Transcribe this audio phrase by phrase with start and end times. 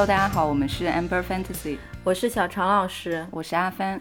[0.00, 4.00] Hello，大家好，我们是 Amber Fantasy，我是小常老师，我是阿帆，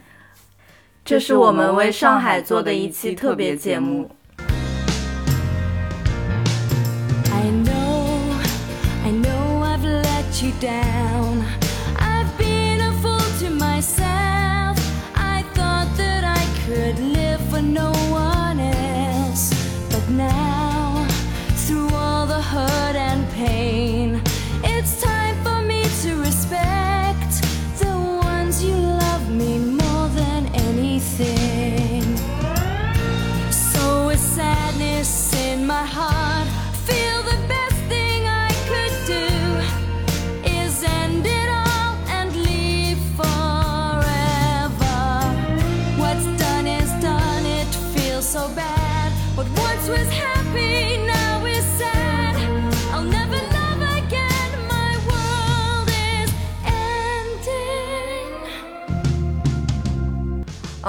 [1.04, 4.12] 这是我们为上海做的一期特别节目。
[7.32, 8.34] I know,
[9.04, 11.44] I know I've let you down.
[11.98, 14.78] I've been a fool to myself.
[15.14, 19.54] I thought that I could live for no one else.
[19.90, 21.06] But now,
[21.68, 22.89] through all the hurt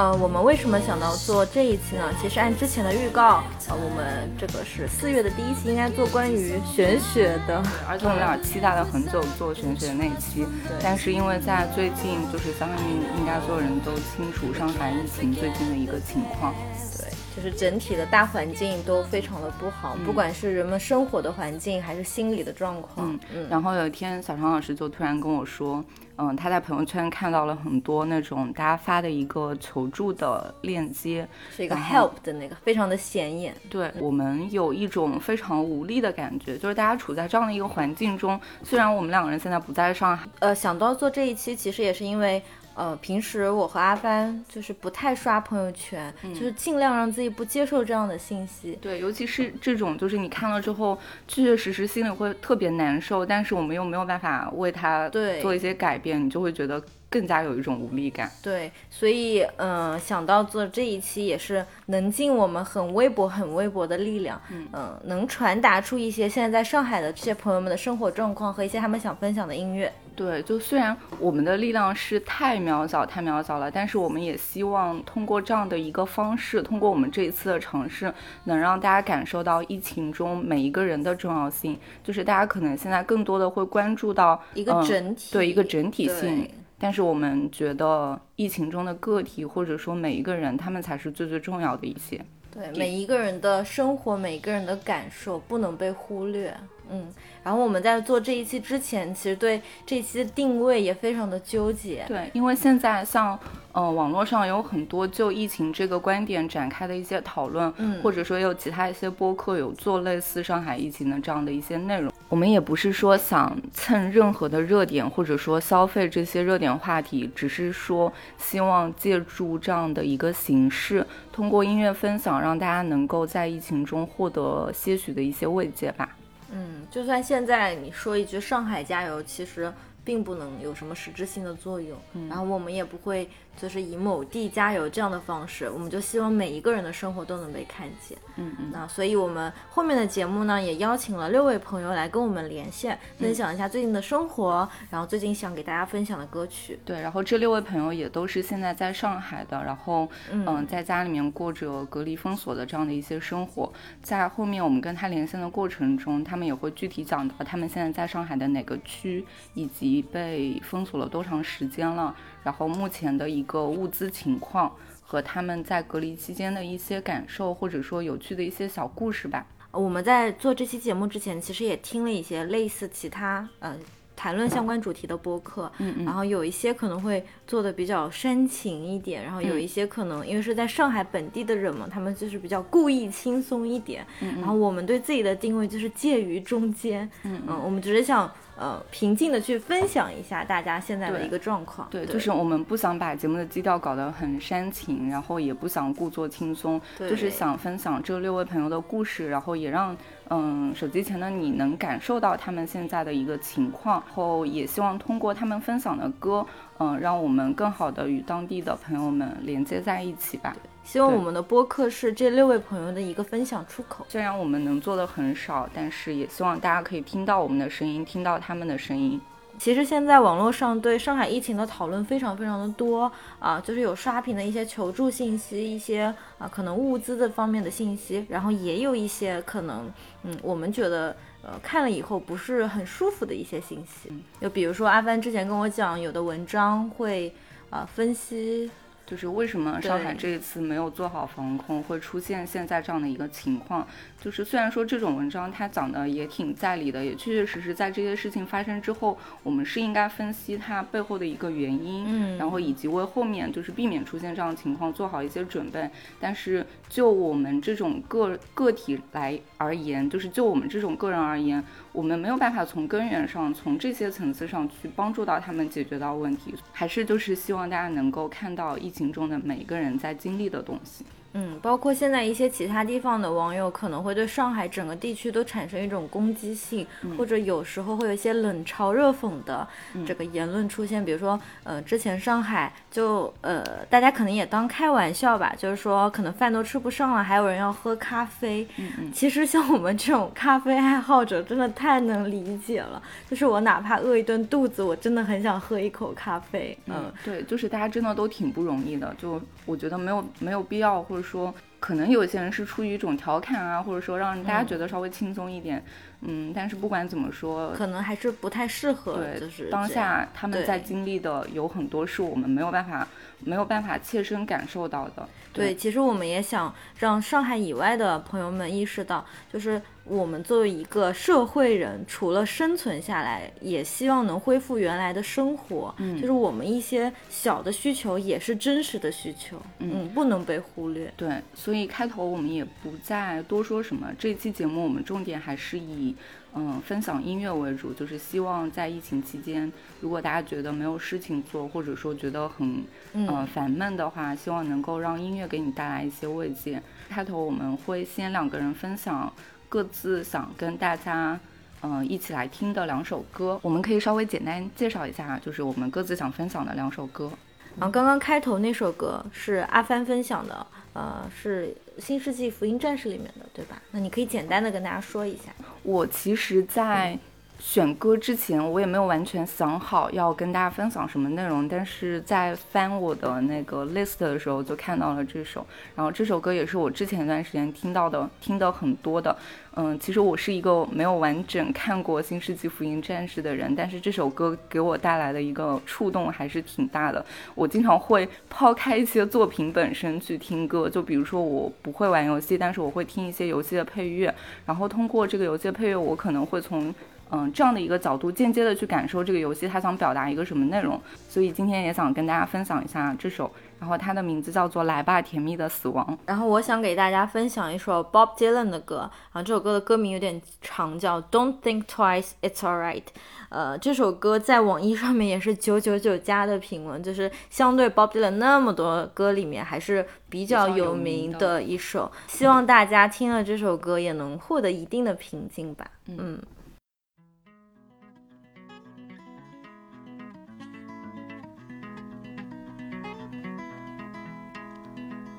[0.02, 2.12] 呃，我们为什么想到做这一期呢？
[2.20, 7.62] 其实按之前的预告，呃，我们这个是四月的第一期，应该做关于玄学的。
[7.88, 10.44] 而且我们俩期待了很久做玄学的那一期，
[10.82, 16.52] 但是因为在最近，就是相当于应该所有人都清楚上海疫情最近的一个情况，
[16.98, 23.10] 对，就是整体的大环境都非常的不好，不管是人们生活的环境，还是心理的状况。
[23.10, 25.84] 嗯，嗯然后有一天小常老师就突然跟我说，
[26.18, 33.56] 嗯，他在朋友圈看到了很多那种大家发的一个求助的链接，是一个 help 的那个，非常的显眼。
[33.70, 42.44] 对我们有一种非常无力的感觉，就是大家处在这样的一个环境中，虽然我们两个人现在不在上海，呃，想到做这一期，其实也是因为，
[42.82, 48.76] 呃，平时我和阿帆就是不太刷朋友圈，就是尽量让自己不接受这样的信息。
[48.82, 50.98] 对，尤其是这种，就是你看了之后，
[51.28, 55.08] 确确实实心里会特别难受，但是我们又没有办法为他
[55.44, 58.32] 做一些改变，你就会觉得更加有一种无力感。
[58.42, 69.94] 对，所以，嗯、想到做这一期也是能尽我们很微薄、很微薄的力量，嗯、能传达出一些现在在上海的这些朋友们的生活状况和一些他们想分享的音乐。
[70.16, 78.14] 对，就虽然我们的力量是太渺小、太渺小了，但是我们也希望通过这样的一个方式，通过我们这一次的尝试，
[78.44, 81.80] 能让大家感受到疫情中每一个人的重要性。
[82.04, 86.48] 就是大家可能现在更多的会关注到一个嗯整体对一个整体性。
[86.78, 92.20] 但是我们觉得疫情中的个体，或者说每一个人，他们才是最最重要的一些。
[92.54, 96.54] 对每一个人的生活，每一个人的感受不能被忽略。
[96.92, 97.08] 嗯，
[97.44, 102.04] 然后我们在做这一期之前，其实对这一期的定位也非常的纠结。
[102.08, 103.38] 对，因为现在像
[103.72, 112.12] 呃网络上有很多就疫情这个观点展开的一些讨论，嗯或者说有其他一些播客有做类似上海疫情的这样的一些内容。
[112.30, 126.16] 我们也不是说想蹭任何的热点，或者说消费这些热点话题，只是说希望借助这样的一个形式，通过音乐分享，让大家能够在疫情中获得些许的一些慰藉吧。
[126.52, 129.72] 嗯，就算现在你说一句“上海加油”，其实
[130.04, 131.98] 并不能有什么实质性的作用。
[132.30, 138.18] 然后我们也不会就是以某地加油这样的方式，我们就希望每一个人的生活都能被看见。
[138.38, 138.72] 嗯嗯。
[138.72, 146.80] 那所以我们后面的节目呢，也邀请了六位朋友来跟我们连线，分享一下最近的生活，然后最近想给大家分享的歌曲。
[146.84, 153.72] 对，然后这六位朋友也都是现在在上海的，然后嗯、在家里面过着隔离封锁的这样的一些生活。
[154.02, 169.46] 在后面我们跟他连线的过程中，他们也会具体讲到他们现在在上海的哪个区，以及被封锁了多长时间了，然后目前的一个物资情况和他们在隔离期间的一些感受，或者说有趣的一些小故事吧。
[169.72, 173.74] 我们在做这期节目之前，其实也听了一些类似其他呃
[174.18, 176.06] 谈论相关主题的播客，嗯嗯。
[176.06, 199.96] 然后有一些可能会做的比较煽情一点，然后有一些可能因为是在上海本地的人嘛，他们就是比较故意轻松一点，然后我们对自己的定位就是介于中间，嗯我们只是想呃平静的去分享一下大家现在的一个状况，对，就是我们不想把节目的基调搞得很煽情，然后也不想故作轻松，就是想分享这六位朋友的故事，然后也让
[200.30, 206.46] 嗯手机前的你能感受到他们现在的一个情况，然后也希望通过他们分享的歌，
[206.80, 210.56] 嗯，让我们更好的与当地的朋友们连接在一起吧。
[210.62, 214.06] 对希望我们的播客是这六位朋友的一个分享出口。
[214.10, 219.18] 虽然我们能做的很少，但是也希望大家可以听到我们的声音，听到他们的声音。
[219.58, 223.10] 其实现在网络上对上海疫情的讨论非常非常的多
[223.40, 229.90] 啊，就是有刷屏的一些求助信息，一些啊可能物资的方面的信息，然后也有一些可能，
[230.24, 234.12] 嗯，我们觉得呃看了以后不是很舒服的一些信息，
[234.42, 237.34] 就比如说阿帆之前跟我讲，有的文章会
[237.70, 238.70] 啊分析。
[239.12, 243.86] 就是为什么上海这一次没有做好防控，会出现现在这样的一个情况？
[244.22, 255.90] 就是虽然说这种文章它讲的也挺在理的，也确确实实在这些事情发生之后，我们是应该分析它背后的一个原因，嗯，然后以及为后面就是避免出现这样的情况做好一些准备。
[256.20, 261.64] 但是就我们这种个个体来而言，就是就我们这种个人而言。
[261.92, 271.04] 我们没有办法从根源上，从这些层次上去帮助到他们解决到问题，还是就是希望大家能够看到疫情中的每一个人在经历的东西。
[271.34, 276.86] 嗯，包括现在一些其他地方的网友可能会对上海整个地区都产生一种攻击性，
[277.18, 279.66] 或者有时候会有一些冷嘲热讽的
[280.06, 281.06] 这个言论出现。
[281.06, 288.68] 比如说，呃，之前上海就呃，大家可能也当开玩笑吧，就是说可能饭都吃不上了，还有人要喝咖啡。
[288.76, 289.12] 嗯嗯。
[289.14, 293.02] 其实像我们这种咖啡爱好者，真的太能理解了。
[293.30, 296.78] 就是我哪怕饿一顿肚子，我真的很想喝一口咖啡。
[296.88, 299.16] 嗯，对，就是大家真的都挺不容易的。
[299.18, 301.21] 就我觉得没有没有必要或者。
[301.22, 305.84] 说可能有些人是出于一种调侃啊，或者说让大家觉得稍微轻松一点，
[306.22, 309.16] 嗯，但是不管怎么说，可能还是不太适合。
[309.16, 313.08] 对，就是当下他们在经历的有很多是我们没有办法
[313.40, 315.28] 没有办法切身感受到的。
[315.54, 325.94] 对，其实我们也想让上海以外的朋友们意识到，就是我们作为一个社会人，除了生存下来，也希望能恢复原来的生活。
[325.98, 331.12] 嗯，就是我们一些小的需求也是真实的需求，嗯，不能被忽略。
[331.18, 334.08] 对，所以开头我们也不再多说什么。
[334.18, 336.16] 这期节目我们重点还是以。
[336.54, 339.72] 嗯，分享音乐为主，就是希望在疫情期间，
[340.02, 342.84] 如果大家觉得没有事情做，或者说觉得很
[343.14, 346.84] 嗯烦闷的话，希望能够让音乐给你带来一些慰藉。
[347.08, 349.32] 开头我们会先两个人分享
[349.70, 351.40] 各自想跟大家
[351.84, 357.32] 嗯一起来听的两首歌，我们可以稍微简单介绍一下，就是我们各自想分享的两首歌。
[357.78, 360.68] 然后刚刚开头那首歌是阿帆分享的。
[360.94, 361.74] 呃，是
[362.04, 363.82] 《新世纪福音战士》里面的，对吧？
[363.92, 365.54] 那你可以简单的跟大家说一下。
[365.84, 367.18] 我其实，在
[367.64, 375.66] 选歌之前，我也没有完全想好要跟大家分享什么内容，但是在翻我的那个 list 的时候，就看到了这首。
[375.96, 379.38] 然后这首歌也是我之前一段时间听到的，听的很多的。
[379.76, 387.24] 嗯，其实我是一个没有完整看过《新世纪福音战士》的人，但是这首歌给我带来的一个触动还是挺大的。
[387.54, 394.34] 我经常会抛开一些作品本身去听歌，就比如说我不会玩游戏，但是我会听一些游戏的配乐，
[394.66, 396.94] 然后通过这个游戏的配乐，我可能会从
[397.32, 401.02] 嗯这样的一个角度间接的去感受这个游戏它想表达一个什么内容。
[401.28, 403.52] 所以今天也想跟大家分享一下这首。
[403.80, 406.06] 然后它的名字叫做《来吧，甜蜜的死亡》。
[406.28, 413.06] 然后我想给大家分享一首 Bob Dylan 的歌，啊，这首歌的歌名有点长，叫 Don't Think Twice, It's Alright。
[413.50, 422.12] 呃，这首歌在网易上面也是九九九加的评论，就是相对 Bob Dylan 那么多歌里面还是比较有名的一首。
[422.28, 425.90] 希望大家听了这首歌也能获得一定的平静吧。
[426.06, 426.40] 嗯。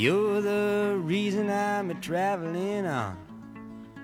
[0.00, 3.18] You're the reason I'm a traveling on.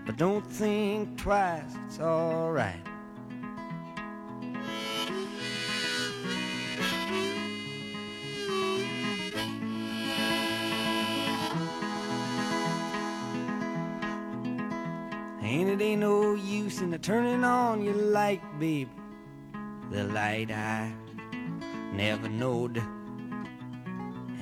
[0.05, 2.77] But don't think twice, it's alright.
[15.41, 18.91] And it ain't no use in the turning on your light, babe.
[19.91, 20.93] The light I
[21.95, 22.83] never knowed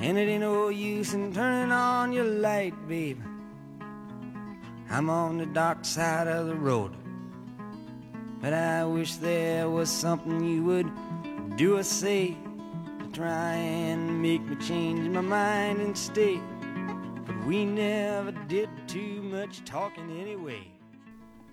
[0.04, 3.20] and it ain't no use in turning on your light, babe.
[4.90, 6.92] I'm on the dark side of the road.
[8.42, 10.90] But I wish there was something you would
[11.58, 12.36] do or say
[13.00, 16.40] to try and make me change my mind and stay.
[17.28, 20.62] But we never did too much talking anyway.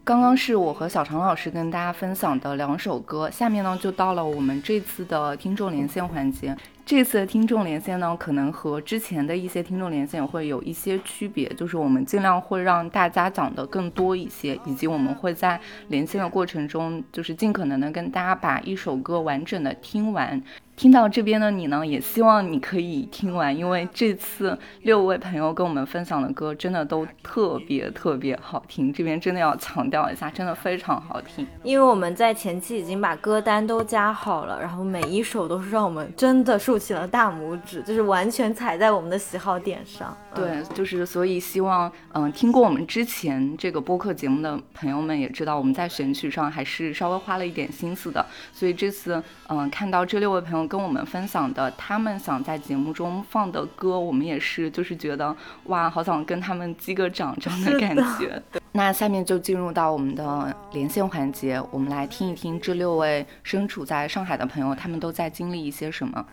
[0.05, 6.57] 刚刚是我和小常老师跟大家分享的两首歌，下面呢就到了我们这次的听众连线环节。
[6.92, 15.58] 这次的听众连线呢，可能和之前的一些听众连线会有一些区别，就是我们尽量会让大家讲的更多一些，以及我们会在
[15.88, 20.44] 连线的过程中，就是尽可能的跟大家把一首歌完整的听完。
[20.82, 31.46] 听到这边的你呢，也希望你可以听完，因为这次六位朋友跟我们分享的歌真的都特别特别好听，这边真的要强调一下，真的非常好听。
[31.62, 40.18] 因为我们在前期已经把歌单都加好了，然后每一首都是让我们真的竖起了大拇指，就是完全踩在我们的喜好点上。
[40.34, 48.26] 对，就是所以希望，嗯，听过我们之前这个播客节目的朋友们也知道，我们在选曲上还是稍微花了一点心思的。
[48.52, 55.36] 所以这次，嗯，看到这六位朋友跟我们分享的他们想在节目中放的歌，我们也是就是觉得
[55.66, 58.42] 哇，好想跟他们击个掌这样的感觉。
[58.72, 66.26] 那下面就进入到我们的连线环节，我们来听一听这六位身处在上海的朋友，他们都在经历一些什么。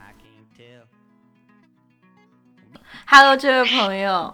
[3.06, 4.32] Hello，这位朋友，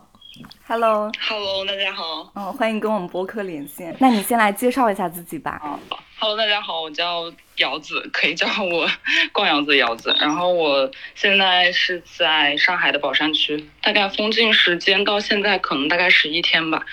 [0.67, 2.33] Hello，Hello，大家好。
[2.35, 3.95] 嗯，欢迎跟我们播客连线。
[4.01, 5.53] 那你先来介绍一下自己吧。
[5.63, 5.79] 啊
[6.19, 8.91] ，Hello，大家好，我叫姚子，可以叫我
[9.33, 10.15] 逛姚子姚子。
[10.19, 16.85] 然后我现在是在上海的宝山区，大概封禁时间到现在可能大概十一天吧。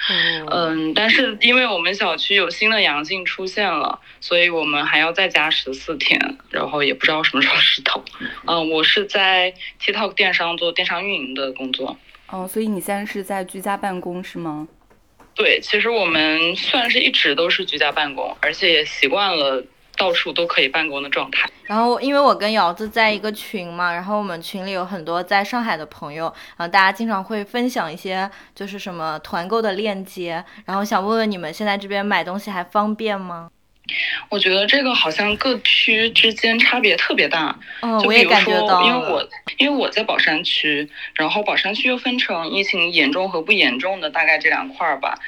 [0.51, 8.03] 嗯，但是因为我们小区有新的阳性出现了，所以我们还要再加十四天，然后也不知道什么时候是头。
[8.45, 11.97] 嗯，我是在 TikTok 电商做电商运营的工作。
[12.31, 14.67] 哦，所以你现在是在居家办公是吗？
[15.35, 19.63] 对，其实我们算是一直都是居家办公，而且也习惯了
[19.97, 21.49] 到处都可以办公的状态。
[21.63, 26.25] 然后因为我跟瑶子在一个群嘛，然后我们群里有很多在上海的朋友，
[26.57, 33.49] 然后大家经常会分享一些就是什么团购的链接，然后想问问你们现在这边买东西还方便吗？
[34.29, 37.59] 我觉得这个好像各区之间差别特别大。
[37.81, 45.19] 嗯，就我也比如说，感觉到因为我因为我在宝山区，然后宝山区又分成疫情严重和不严重的大概这两块儿吧。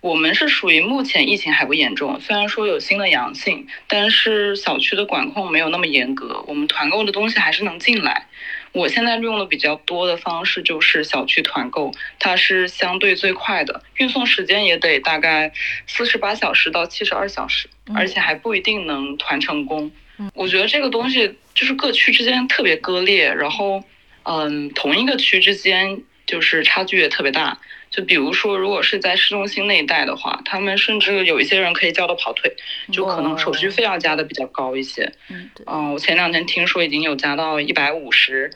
[0.00, 8.26] 我们是属于目前疫情还不严重，虽然说有新的阳性，但是小区的管控没有那么严格，我们团购的东西还是能进来。
[8.72, 15.52] 我现在用的比较多的方式就是小区团购，它是相对最快的，运送时间也得大概
[15.86, 19.90] 四十八小时到七十二小时，而且还不一定能团成功。
[20.34, 23.82] 我觉得这个东西就是各区之间特别割裂，然后，
[24.22, 27.58] 嗯，同一个区之间就是差距也特别大。
[27.92, 32.50] 就比如说，如果是在市中心那一带的话，他们甚至有一些人可以叫到跑腿，
[32.90, 35.04] 就可能手续费要加的比较高一些。
[35.28, 38.50] 嗯，对，嗯，我前两天听说已经有加到一百五十，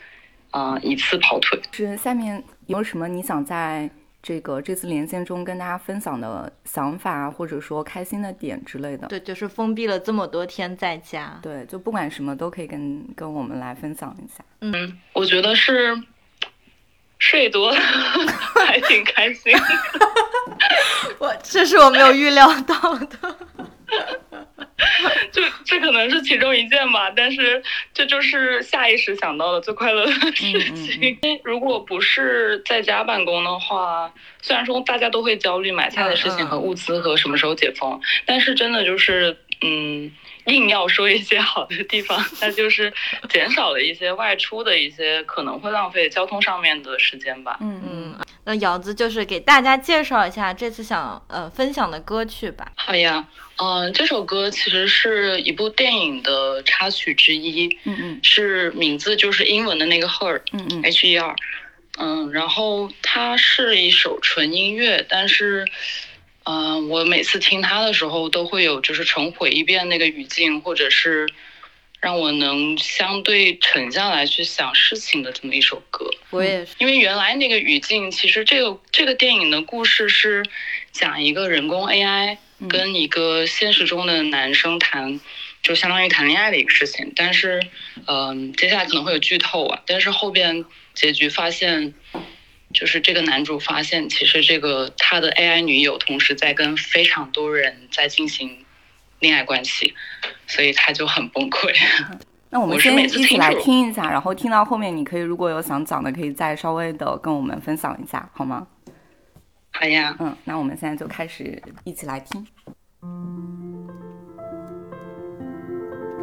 [0.51, 1.61] 啊，一次跑腿。
[1.71, 3.91] 是下面有什么你想在
[4.23, 9.07] 这个这次连线中跟大家分享的想法，或者说开心的点之类的？
[9.07, 14.43] 对，就是封闭了这么多天在家，对，就不管什么都可以跟跟我们来分享一下。
[14.63, 15.95] 嗯，我觉得是
[17.19, 17.81] 睡多了，
[18.67, 19.53] 还挺开心。
[21.19, 23.37] 我这是我没有预料到的。
[25.33, 27.63] 就这可能是其中一件吧，但是
[27.95, 31.19] 这就是下意识想到的最快乐的事情。
[31.45, 40.13] 如果不是在家办公的话，虽然说大家都会焦虑买菜的事情和物资和什么时候解封，但是真的就是嗯。
[40.47, 42.93] 硬要说一些好的地方，那就是
[43.29, 47.59] 减少了一些外出的一些可能会浪费交通上面的时间吧。
[47.61, 52.71] 嗯嗯，嗯，那瑶子就是给大家介绍一下这次想呃分享的歌曲吧。
[52.77, 53.27] 好呀，
[53.57, 61.35] 嗯、这首歌其实是一部电影的插曲之一，嗯嗯是名字就是英文的那个 Her 嗯嗯 H E R，
[61.99, 65.67] 嗯，然后它是一首纯音乐，但是，
[66.49, 71.29] 嗯、我每次听他的时候都会有就是重回一遍那个语境，或者是
[72.01, 76.09] 让我能相对沉下来去想事情的这么一首歌。
[76.31, 80.45] 我也是，因为原来那个语境，其实这个这个电影的故事是
[80.93, 85.21] 讲一个人工 AI 嗯跟一个现实中的男生谈，
[85.63, 87.13] 就相当于谈恋爱的一个事情。
[87.17, 87.61] 但是，
[88.07, 89.83] 嗯、接下来可能会有剧透啊。
[89.85, 91.93] 但是后边结局发现，
[92.77, 98.67] 就是这个男主发现，其实这个他的 AI 女友同时在跟非常多人在进行
[99.21, 99.95] 恋爱关系，
[100.47, 101.73] 所以他就很崩溃。
[102.51, 108.67] 那我们先我是每次一起来听一下，然后听到后面，你可以如果有想讲的，可以再稍微的跟我们分享一下，好吗？
[109.73, 112.47] 好呀，嗯，那我们现在就开始一起来听，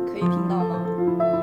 [0.08, 1.43] 可以听到吗？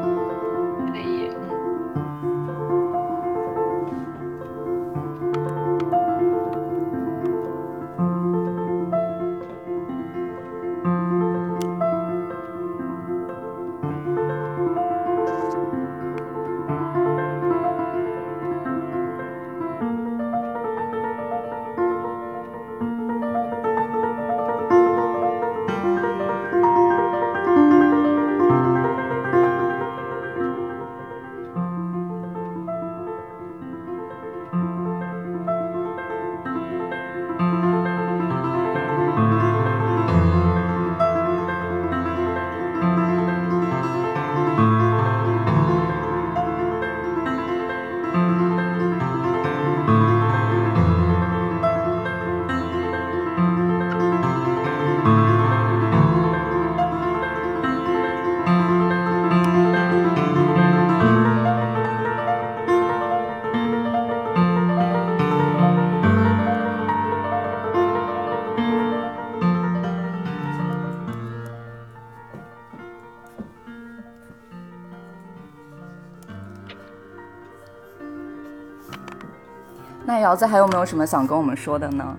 [80.31, 82.17] 瑶子还有没有什么想跟我们说的呢？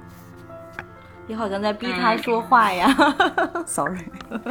[1.27, 2.93] 你好像在逼他说话呀。
[3.65, 4.03] Sorry，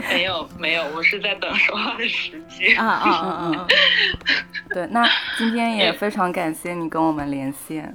[0.08, 2.74] 没有没有，我是在等说话的时机。
[2.74, 3.66] 啊啊啊啊啊！
[4.72, 7.94] 对，那今天也非常感谢你跟我们连线。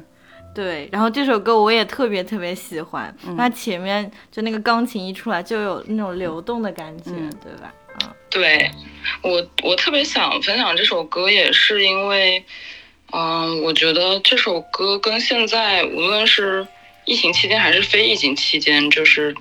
[0.54, 7.74] 对，然后这首歌我也特别特别喜欢，它前面就那个钢琴一出来就有那种流动的感觉，嗯对吧？
[8.04, 8.70] 嗯对
[9.24, 12.46] 我，我特别想分享这首歌，也是因为，
[13.18, 16.68] 嗯，我觉得这首歌跟现在无论是
[17.06, 19.34] 疫情期间还是非疫情期间，就是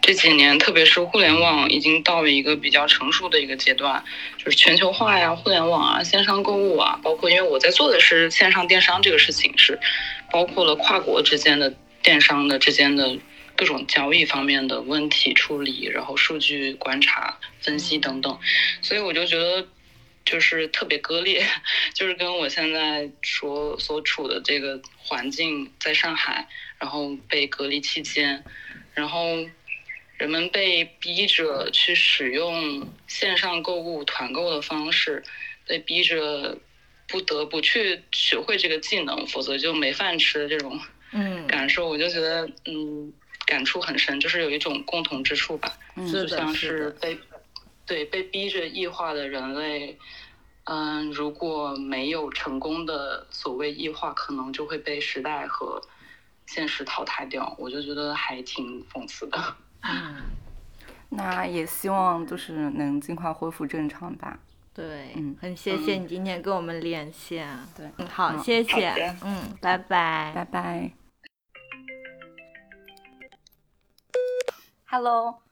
[0.00, 4.02] 这几年，特别是互联网已经到了一个比较成熟的一个阶段，
[4.38, 9.78] 就是全球化呀、互联网啊、线上购物啊，包括因为我在做的是线上电商这个事情，是
[10.32, 13.16] 包括了跨国之间的电商的之间的
[13.54, 18.36] 各种交易方面的问题处理，然后数据观察、分析等等，
[18.80, 19.64] 所以我就觉得
[20.24, 21.44] 就是特别割裂，
[21.94, 26.46] 就是跟我现在所所处的这个环境，在上海，
[26.78, 28.42] 然后被隔离期间，
[28.94, 29.36] 然后
[30.16, 35.22] 人们被逼着去使用线上购物团购的方式，
[35.66, 36.56] 被逼着
[37.08, 40.80] 不得不去学会这个技能，否则就没饭吃的这种
[41.12, 43.12] 嗯，感受，我就觉得嗯
[43.44, 45.76] 感触很深，就是有一种共同之处吧。
[46.10, 47.18] 就像是被
[47.86, 49.98] 对被逼着异化的人类，
[50.64, 55.80] 嗯，如果没有成功的所谓异化，可能就会被时代和
[56.46, 57.54] 现实淘汰掉。
[57.58, 59.38] 我就觉得还挺讽刺的。
[59.82, 60.22] 嗯，
[61.08, 64.38] 那也希望就是能尽快恢复正常吧。
[64.74, 70.90] 对，嗯很谢谢你今天跟我们连线，对嗯，好，嗯谢谢，嗯，拜拜，拜拜。
[74.86, 75.51] Hello。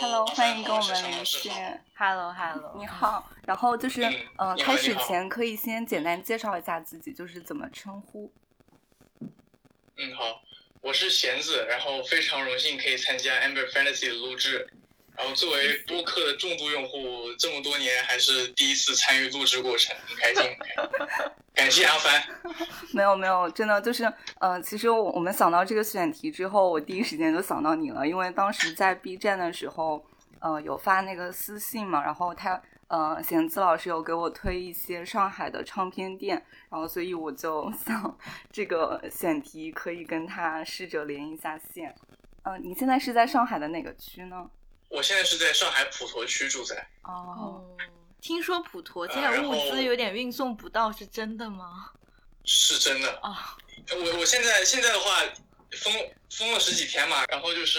[0.00, 1.84] Hello 欢迎跟我们连连线。
[1.94, 4.02] ，Hello Hello，你，好，然后就是，
[4.36, 8.32] 嗯开始前可以先简单介绍一下自己，就是怎么称呼。
[9.96, 10.42] 嗯，好，
[10.80, 14.68] 我是弦子，然后非常荣幸可以参加 Amber Fantasy 的录制。
[15.18, 16.96] 然后作为播客的重度用户，
[17.36, 20.42] 这么多年还是第一次参与录制过程，很开心。
[20.44, 22.22] 很开心感谢阿凡。
[22.94, 24.04] 没有没有，真的就是，
[24.38, 30.06] 呃，其实我我们想到这个选题之后，我第一时间就想到你了，因为当时在 B 站的时候，
[30.38, 38.16] 呃，有发那个私信嘛，然后他，呃，弦子老师有给我推一些上海的唱片店，然后所以我就想
[38.52, 41.92] 这个选题可以跟他试着连一下线。
[42.44, 44.48] 呃，你现在是在上海的哪个区呢？
[44.88, 47.64] 我现在是在上海普陀区住在，哦，哦，
[48.20, 51.90] 听说普陀现在物资有点运送不到，是真的吗？
[52.44, 53.18] 是真的。
[53.22, 53.56] 啊，
[53.92, 55.22] 我我现在现在的话
[55.82, 55.92] 封
[56.30, 57.78] 封了十几天嘛，然后就是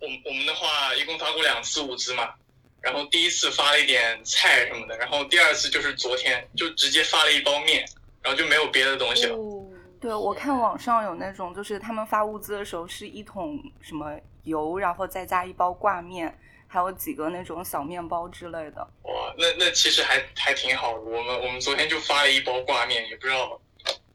[0.00, 2.34] 我们我们的话一共发过两次物资嘛，
[2.80, 7.86] 然后第一次发了一点菜什么的，然后第二次就是昨天就直接发了一包面，
[8.22, 9.36] 然后就没有别的东西了。
[9.36, 9.66] 哦
[10.00, 18.80] 对，我看网上有那种，就是他们发物资的时候是一桶什么油，然后再加一包挂面，还有几个那种小面包之类的。
[19.02, 21.00] 哇，那那其实还还挺好的。
[21.00, 23.60] 我们我们昨天就发了一包挂面，也不知道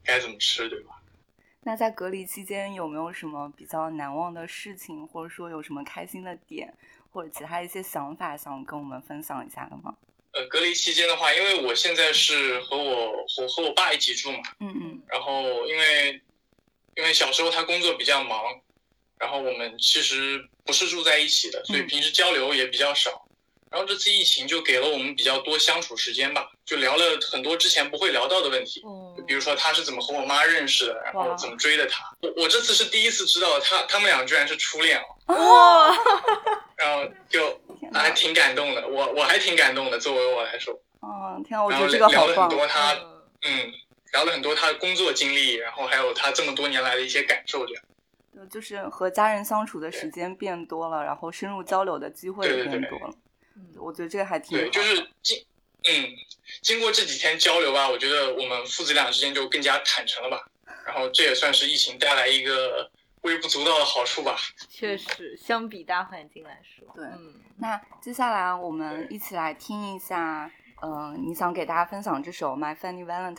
[0.04, 0.94] 该怎么吃，对吧？
[1.62, 6.72] 那在隔离期间有没有什么比较难忘的事情，或者说有什么开心的点，
[7.10, 9.96] 或者其他一些想法想跟我们分享一下的吗？
[10.32, 16.22] 呃，隔离期间的话，因为我现在是和我我和我爸一起住嘛，嗯嗯然后因为
[16.94, 18.38] 因为小时候他工作比较忙，
[19.18, 23.22] 然后我们其实不是住在一起的，所以嗯平时交流也比较少。
[23.68, 32.04] 然后这次疫情就给了我们比较多相处时间吧，就聊了很多之前不会聊到的问题，哦就比如说他是怎么和我妈认识的，然后怎么追的她。
[32.22, 35.98] 我我这次是第一次知道他他们俩居然是初恋哦，哇，
[36.76, 37.60] 然后就
[37.92, 40.72] 还挺感动的，我我还挺感动的，作为我来说。
[41.00, 42.56] 哦，天啊，我觉然后得这个好棒聊了很。
[42.56, 43.72] 多他嗯嗯
[44.12, 47.82] 聊了很多他的工作经历，然后还有他这么多年来的一些感受，这样。
[48.36, 53.14] 对就是和家人相处的时间变多了，然后深入交流的机会也对对对变多了。
[53.78, 54.70] 我觉得这个还挺好。
[54.70, 55.42] 就是经
[55.88, 56.10] 嗯，
[56.60, 60.46] 经过这几天交流吧，我觉得我们父子俩之间就更加坦诚了吧。
[60.84, 62.90] 然后这也算是疫情带来一个
[63.22, 64.36] 微不足道的好处吧。
[64.68, 70.50] 确实，相比大环境来说，对嗯，那接下来我们一起来听一下，
[70.82, 73.34] 呃，你想给大家分享这首《My Funny Valentine》。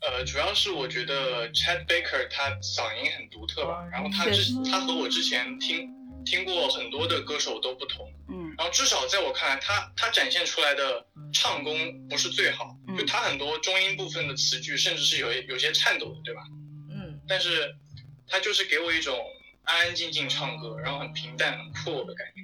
[0.00, 5.88] 呃，主要是我觉得 Chad Baker 他嗓音很独特吧，然后他之他和我之前听
[6.24, 8.06] 听过很多的歌手都不同，
[8.36, 11.74] 嗯然后至少在我看来，他他展现出来的唱功
[12.08, 16.42] 不是最好，嗯就他很多中音部分的词句甚至是有有些颤抖的，对吧？
[16.90, 17.74] 嗯但是
[18.28, 19.18] 他就是给我一种
[19.64, 22.42] 安安静静唱歌，然后很平淡、很 cool 的感觉，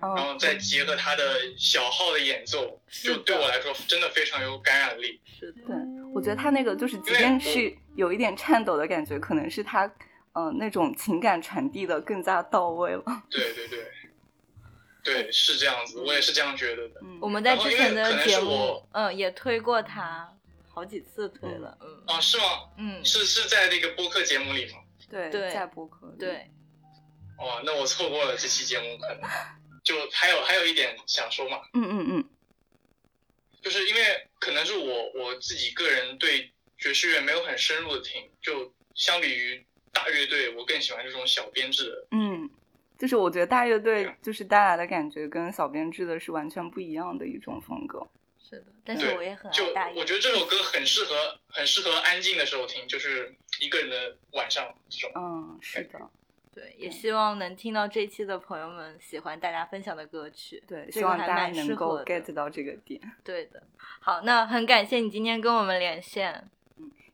[0.00, 5.20] 然嗯后再结合他的小号的演奏，就对我来说真的非常有感染力。
[5.24, 5.76] 是的，对，
[6.14, 9.86] 我觉得他那个就是，即便是有一点颤抖的感觉，可能是他，
[10.34, 13.02] 嗯、那种情感传递的更加到位了。
[13.30, 13.78] 对对对，
[15.02, 17.00] 对，是这样子，我也是这样觉得的。
[17.02, 20.32] 嗯，我们在之前的节目，嗯，也推过他
[20.68, 22.44] 好几次推了，嗯啊，是吗？
[22.78, 24.78] 嗯，是是在那个播客节目里吗？
[25.10, 26.50] 对，对在播客里，对，
[27.38, 29.30] 哦，那我错过了这期节目，可能
[29.84, 32.28] 就还有还有一点想说嘛，嗯嗯嗯，
[33.60, 42.06] 就是因为可能是我我自己个人对爵士乐没有很深入的听，就相比于大乐队，我更喜欢这种小编制的。
[42.12, 42.48] 嗯，
[43.02, 48.06] 就是我觉得大乐队就是带来的感觉跟小编制的是完全不一样的一种风格。
[48.38, 51.16] 是的，但是我也很爱大乐我觉得这首歌很适合
[51.48, 55.10] 很适合安静的时候听，就是一个人的晚上这种。
[55.16, 55.98] 嗯，是的，
[56.54, 60.62] 对，也希望能听到这期的朋友们喜欢大家分享的歌曲。
[60.68, 63.60] 对，希望大家能够 get 到这个点，对的，
[63.98, 66.48] 好，那很感谢你今天跟我们连线。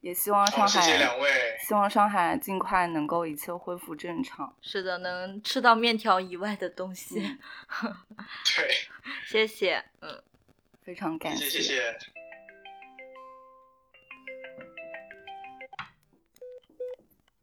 [0.00, 1.28] 也希望好，上谢谢海，两位。
[1.60, 4.54] 希望上海尽快能够一切恢复正常。
[4.62, 7.20] 是的，能吃到面条以外的东西。
[7.82, 7.96] 嗯
[8.56, 8.70] 对，
[9.26, 10.22] 谢谢，嗯，
[10.82, 11.98] 非常感谢谢谢谢。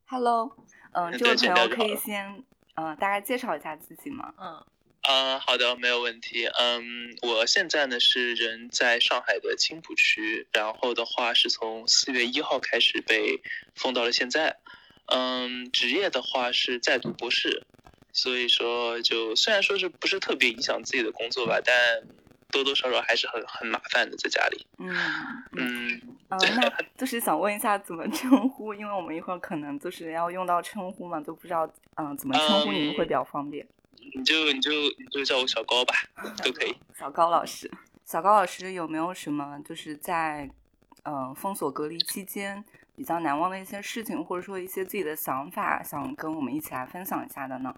[0.07, 0.55] Hello，
[0.93, 2.43] 嗯、嗯这位朋友可以先，
[2.75, 4.33] 呃，大概介绍一下自己吗？
[4.37, 4.65] 嗯
[5.07, 6.47] 啊，好的，没有问题。
[6.47, 13.39] 嗯，我现在呢是人在上海的青浦区，然后的话是从四月一号开始被
[13.75, 14.57] 封到了现在。
[15.05, 17.63] 嗯，职业的话是在读博士，
[18.11, 21.75] 所以说就虽然说是不是特别影响自己的工作吧，但
[22.49, 24.65] 多多少少还是很很麻烦的在家里。
[24.79, 24.89] 嗯
[25.55, 26.37] 嗯，嗯，那
[26.97, 33.67] 就是想问一下怎么称呼，因为我们一会儿可能就是要用到称呼嘛，都不知道嗯、怎么称呼您会比较方便。
[34.15, 35.93] 你就你就你就叫我小高吧，
[36.43, 36.75] 都可以。
[36.97, 37.69] 小高老师，
[38.05, 40.49] 小高老师有没有什么就是在
[41.07, 47.75] 嗯、封锁隔离期间比较难忘的一些事情，或者说一些自己的想法，想跟我们一起来分享一下的呢？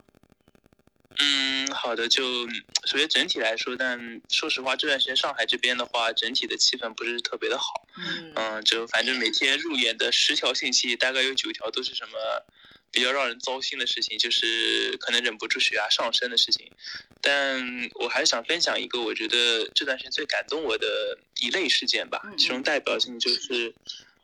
[1.19, 2.47] 嗯，好的，就
[2.86, 7.65] 首先整体来说，但说实话，这段时间上海这边的话，整体的气氛不是特别的好。
[7.97, 12.12] 嗯嗯，就反正每天入眼的十条信息，大概有九条都是什么
[12.97, 16.71] 比较让人糟心的事情，就是可能忍不住血压上升的事情。
[17.21, 20.88] 但我还是想分享一个我觉得这段时间最感动我的
[21.41, 23.73] 一类事件吧嗯，其中代表性就是。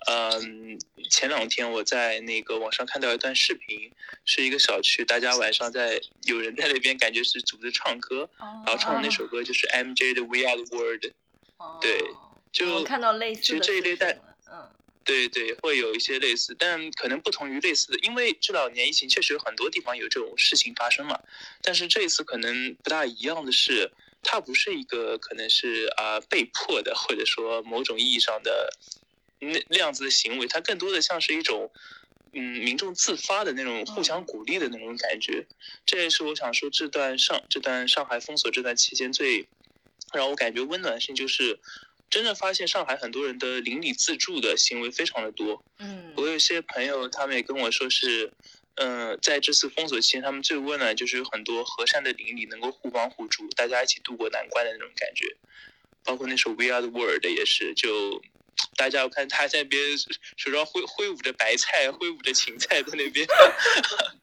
[0.06, 0.78] 嗯，
[1.10, 3.90] 前两天我在那个网上看到一段视频，
[4.26, 11.06] 是一个小区，大家晚上在有人在那边感觉是组织唱歌，然后唱的那首歌就是 MJ 的 We Are the World。
[11.80, 14.20] 对哦就我看到类似的其实这一类带
[14.52, 14.70] 嗯
[15.04, 21.20] 对对，会有一些类似，但可能不同于类似的，因为这两年疫情确实有很多地方有这种事情发生嘛。
[21.62, 28.70] 但是这一次可能不大一样的是，它不是一个可能是啊、被迫的，或者说某种意义上的
[29.40, 31.72] 那那样子的行为，它更多的像是一种
[32.32, 35.46] 嗯民众自发的那种互相鼓励的那种感觉。
[35.86, 39.48] 这也是我想说这段上这段上海封锁这段期间最
[40.14, 41.60] 让我感觉温暖的事情，就是
[42.14, 45.66] 真正发现上海很多人的邻里自助的行为非常的多。
[45.80, 48.32] 嗯我有些朋友他们也跟我说是，
[48.76, 55.26] 嗯、在这次封锁期间，他们最温暖就是有很多和善的邻里能够互帮互助，大家一起度过难关的那种感觉。
[56.04, 58.22] 包括那首《We Are the World》也是，就
[58.76, 59.98] 大家我看他在那边
[60.38, 63.26] 手上挥挥舞着白菜，挥舞着芹菜在那边。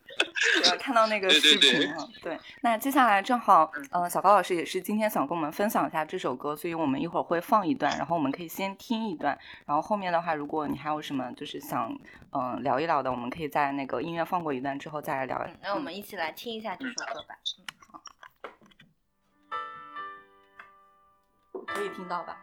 [0.63, 2.09] 对，看到那个视频对了。
[2.23, 11.91] 对，那接下来正好，呃，小高老师也是今天想跟我们分享一下这首歌，所以我们一会儿会放一段，然后我们可以先听一段，然后后面的话，如果你还有什么就是想
[12.33, 15.37] 嗯、呃聊一聊的，我们可以在那个音乐放过一段之后再来聊。
[15.47, 17.37] 嗯，那我们一起来听一下这首歌吧。
[17.59, 18.01] 嗯，好
[21.67, 22.37] 可以听到吧？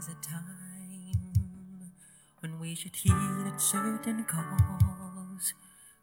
[0.00, 1.92] Is a time
[2.40, 3.12] when we should heed
[3.58, 5.52] certain calls.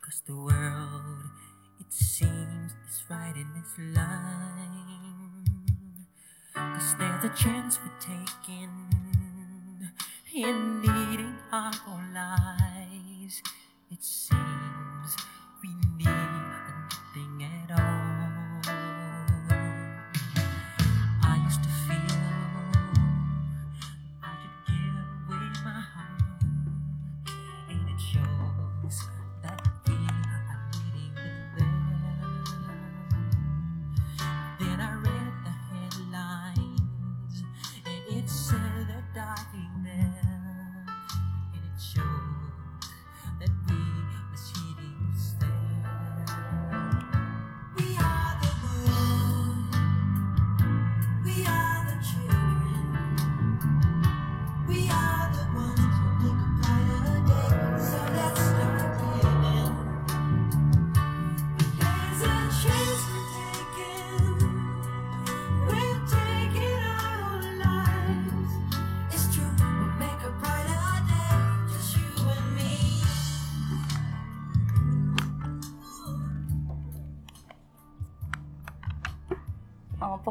[0.02, 1.24] Cause the world,
[1.80, 5.46] it seems, is right in its line.
[6.54, 8.70] Cause there's a chance we're taking
[10.36, 13.42] in leading our own lives.
[13.92, 14.57] It seems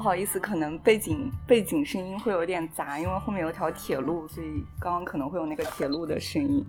[0.06, 6.64] 好意思，可能背景背景声音会有点杂，因为后面有条铁路，所以刚刚可能会有那个铁路的声音。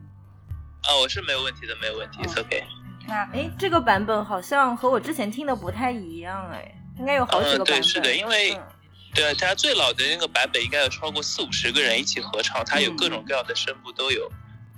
[0.81, 2.63] 啊，我是没有问题的，没有问题 OK。
[3.07, 7.83] 那哎，这个版本好像和我之前听的不太一样，哎，应该有好几个嗯，对，版本。
[7.83, 8.63] 是的，因为嗯
[9.13, 14.27] 对啊，它最老的那个版本应该有超过四五十个人一起合唱，它有各种各样的声部都有。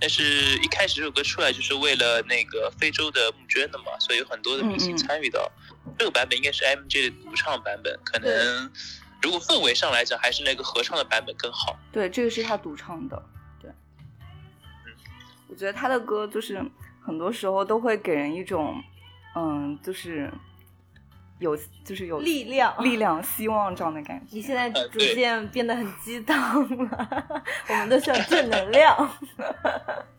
[0.01, 5.49] 但是一开始这首歌出来就是为了那个非洲的募捐的嘛，所以有很多的明星参与到。
[5.97, 8.71] 这个版本应该是 MJ 的独唱版本，可能
[9.21, 11.77] 如果氛围上来讲，还是那个合唱的版本更好。
[11.91, 13.21] 对，这个是他独唱的。
[13.61, 14.93] 对，嗯
[15.47, 16.63] 我觉得他的歌就是
[17.01, 18.81] 很多时候都会给人一种，
[19.35, 20.31] 嗯，就是
[21.39, 24.25] 有就是有力量力量、希望这样的感觉。
[24.29, 26.35] 你现在逐渐变得很激动
[26.87, 29.17] 了， 我们都需要正能量。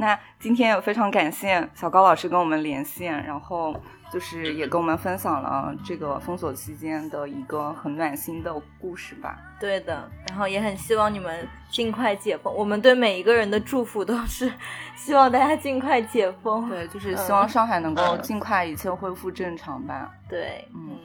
[0.00, 3.78] 那今天也非常感谢小高老师跟我们连线，然后
[4.10, 9.38] 就是也跟我们分享了这个封锁期间的一个很暖心的故事吧。
[9.60, 12.52] 对的，然后也很希望你们尽快解封。
[12.52, 14.50] 我们对每一个人的祝福都是
[14.96, 16.66] 希望大家尽快解封。
[16.70, 20.10] 对，就是希望上海能够嗯尽快一切恢复正常吧。
[20.30, 20.98] 对，嗯嗯，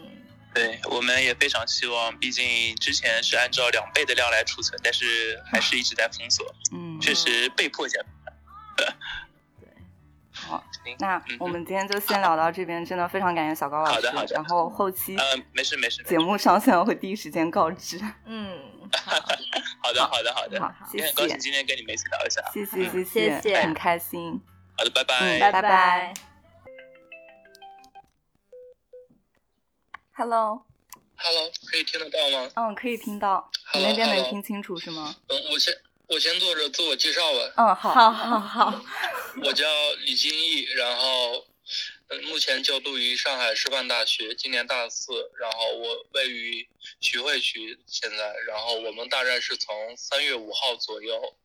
[0.53, 7.85] 对，我们也非常希望，毕竟之前是按照两倍的量来储存，但是还是一直在封锁，嗯，确实被迫
[9.59, 9.73] 减。
[10.33, 10.63] 好，
[10.99, 13.93] 那嗯我们今天就先聊到这边，真的非常感谢小高老师。
[13.93, 17.99] 好的好的然后后期呃，没事没事，节目上线会第一时间告知。
[18.25, 18.59] 嗯，
[19.81, 22.41] 好的 好的好的，好，谢也很高兴谢，今天跟你们一起聊一下。
[22.53, 24.41] 谢谢，嗯谢谢谢很开心。
[24.77, 25.19] 好的，拜拜。
[25.19, 26.13] 嗯拜拜拜
[30.17, 32.49] Hello，Hello，可以听得到吗？
[32.55, 35.13] 嗯，可以听到，你那边能听清楚是吗？
[35.27, 35.73] 嗯，我先
[36.07, 37.53] 我先做着自我介绍吧。
[37.57, 38.85] 嗯，好，好好好，
[39.43, 39.65] 我叫
[40.05, 41.45] 李金义，然后
[42.09, 45.13] 嗯，目前就读于上海师范大学，今年大四。
[45.39, 46.67] 然后我位于
[47.01, 51.35] 徐汇区，现在，然后我们大概是从三月五号左右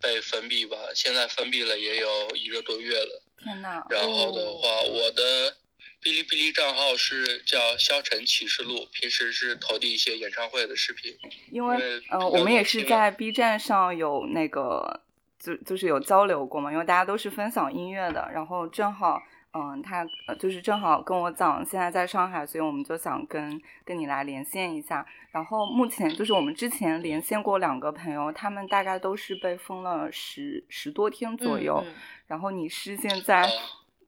[0.00, 3.22] 被封闭吧，现在封闭了也有一个多月了。
[3.42, 5.56] 天呐，然后的话，我的
[6.02, 11.16] 哔哩哔哩账号是叫肖晨启示录，平时是投递一些演唱会的视频。
[11.50, 11.76] 因为
[12.10, 15.02] 嗯、呃，我们也是在 B 站上有那个，
[15.38, 19.22] 就就是有交流过嘛，因为大家都是分享音乐的，然后正好。
[19.54, 25.06] 嗯，他呃就是正好跟我讲现在在上海，所以我们就想跟跟你来连线一下。
[25.30, 31.82] 然后目前就是我们之前连线过两个朋友，他们大概都是被封了十十多天左右。
[31.84, 31.94] 嗯嗯
[32.28, 33.50] 然后你是现在哦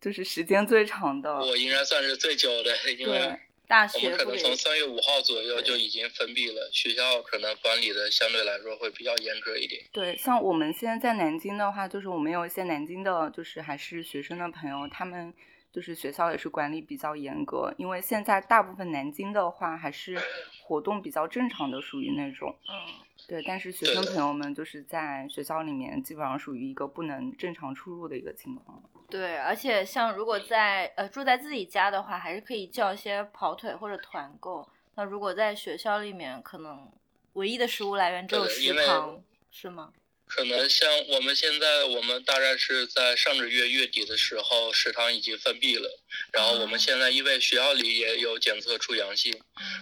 [0.05, 9.83] 就是时间最长的，我应该算是最久的，因为对，大我们可能从三月五号左右就已经封闭了，学校可能管理的相对来说会比较严格一点。
[9.93, 15.33] 对，像我们现在在南京的话，就是我们有一些南京的，就是还是学生的朋友，他们
[15.73, 20.21] 就是学校也是管理比较严格，因为现在大部分南京的话还是
[20.65, 22.55] 活动比较正常的，属于那种。
[22.69, 22.93] 嗯，
[23.27, 28.83] 对，但是学生朋友们就是在学校里面基本上属于一个不能正常出入的一个情况。
[29.15, 34.69] 对，而且像如果在呃住在自己家的话，还是可以叫一些跑腿或者团购。
[34.97, 36.91] 那如果在学校里面，可能
[37.35, 39.23] 唯一的食物来源只有食堂，
[39.53, 39.93] 是吗？
[40.27, 45.89] 可能像我们现在，我们大概是在上个月月底的时候，食堂已经封闭了。
[46.33, 49.33] 然后我们现在因为学校里也有检测出阳性，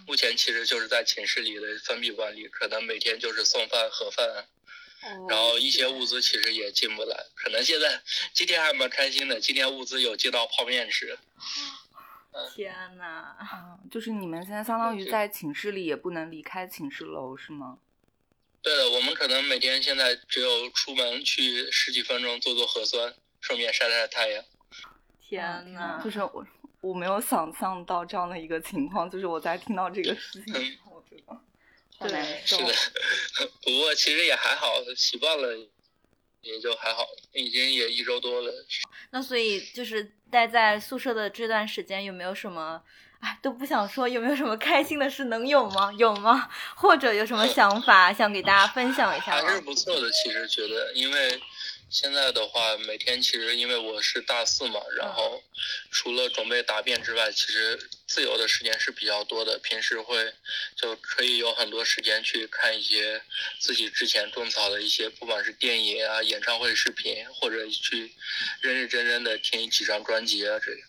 [0.06, 4.46] 目前其实就是在寝室里的封闭管理，可能每天就是送饭盒饭，
[5.28, 7.16] 然后一些物资其实也进不来。
[7.34, 8.00] 可能现在
[8.32, 11.18] 今天还蛮开心的，今天物资有进到泡面吃。
[12.54, 13.04] 天呐，
[13.38, 17.78] 啊，就是你们现在相当于在寝室里也不能离开寝室楼是吗？
[18.62, 24.44] 对的，我们可能每天现在只有出门去十几分钟做做核酸，顺便晒晒太阳。
[25.20, 26.46] 天呐，就是我
[26.80, 31.38] 我没有想象到这样的一个情况，就是我在听到这个事情的时候，我觉得
[32.02, 32.64] 好难受是。
[32.66, 32.74] 的，
[33.62, 35.48] 不过其实也还好，习惯了
[36.42, 38.52] 也就还好，已经也一周多了。
[39.10, 42.82] 那所以就是待在宿舍的这段时间，有没有什么？
[43.20, 45.26] 哎，都不想说，有没有什么开心的事？
[45.26, 45.92] 能有吗？
[45.96, 46.50] 有吗？
[46.74, 49.60] 或者有什么 想法想给大家分享一下还是？
[49.60, 51.40] 不错的，其实觉得，因为
[51.92, 55.42] 现在的话，每天其实因为我是大四嘛，然后
[55.90, 59.58] 除了准备答辩之外，其实自由的时间是比较多的。
[59.58, 60.32] 平时会
[60.74, 63.20] 就可以有很多时间去看一些
[63.60, 68.10] 自己之前种草的一些，不管是电影啊、演唱会视频，或者去
[68.62, 70.80] 认认真真的听几张专辑啊，这样。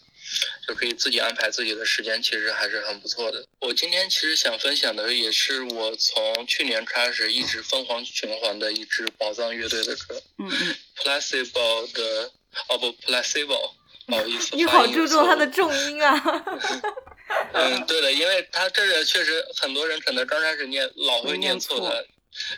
[0.67, 3.45] 就可以自己安排自己的时间，其实还是很不错的。
[3.59, 12.31] 我今天其实想分享的也是我从去年开始一直疯狂循环的一支宝藏乐队的歌嗯嗯，，Placebo 的
[12.69, 13.71] 哦不 Placebo，
[14.07, 16.21] 不好意思，你好注重它的重音啊！
[17.53, 22.05] 嗯，对的，因为它这个确实很多人可能刚开始念老会念错的。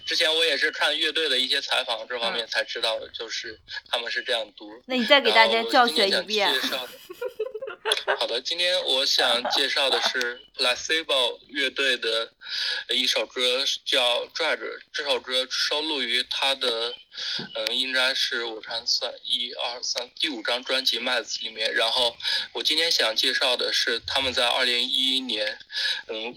[0.05, 3.59] 之前我也是看乐队的一些采访，这方嗯面才知道的，就是
[3.89, 4.71] 他们是这样读。
[4.87, 6.49] 那你再给大家教学一遍。
[6.53, 6.93] 介绍的
[8.19, 12.31] 好的，今天我想介绍的是 Placebo 乐队的
[12.89, 14.65] 一首歌，叫《拽着》。
[14.91, 16.93] 这首歌收录于他的，
[17.55, 21.73] 嗯，应该是我看算一二三第五张专辑《麦子》里面。
[21.73, 22.15] 然后
[22.53, 25.57] 我今天想介绍的是他们在二零一一年，
[26.07, 26.35] 嗯，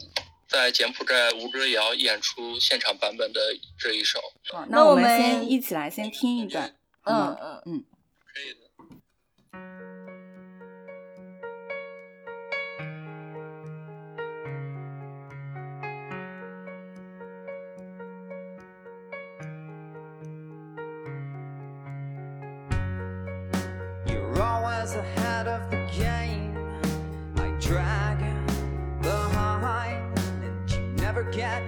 [0.49, 3.41] 在柬埔寨吴哥窑演出现场版本的
[3.79, 4.21] 这一首。
[4.51, 7.37] 好，那我们们先一起来先听一段，好嗯？
[7.41, 7.85] 嗯，嗯。
[31.39, 31.68] Get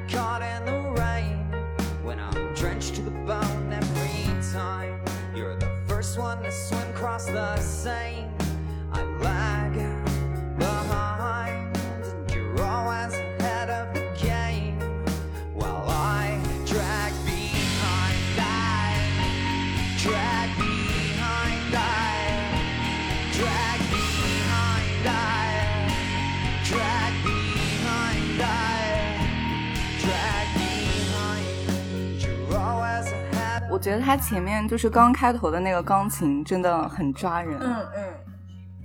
[33.80, 37.58] 觉得他前面就是刚开头的那个钢琴真的很抓人。
[37.60, 38.14] 嗯嗯，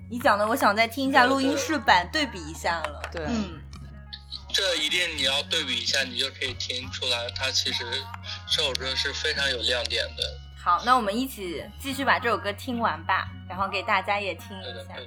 [0.10, 3.02] 你讲的我想再听一下录音室版，对比一下了。
[3.12, 3.60] 对嗯，
[4.54, 7.84] 这一定你要对比一下，你就可以听出来，它其实
[8.48, 10.24] 这首歌是非常有亮点的。
[10.64, 15.06] 好，那我们一起继续把这首歌听完吧，然后给大家也听，一下对。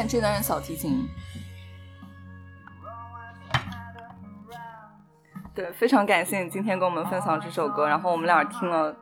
[0.00, 1.06] 现这段是小提琴。
[5.54, 8.96] 对，非常感谢你今天跟我们分享这首歌，然后我们俩听了，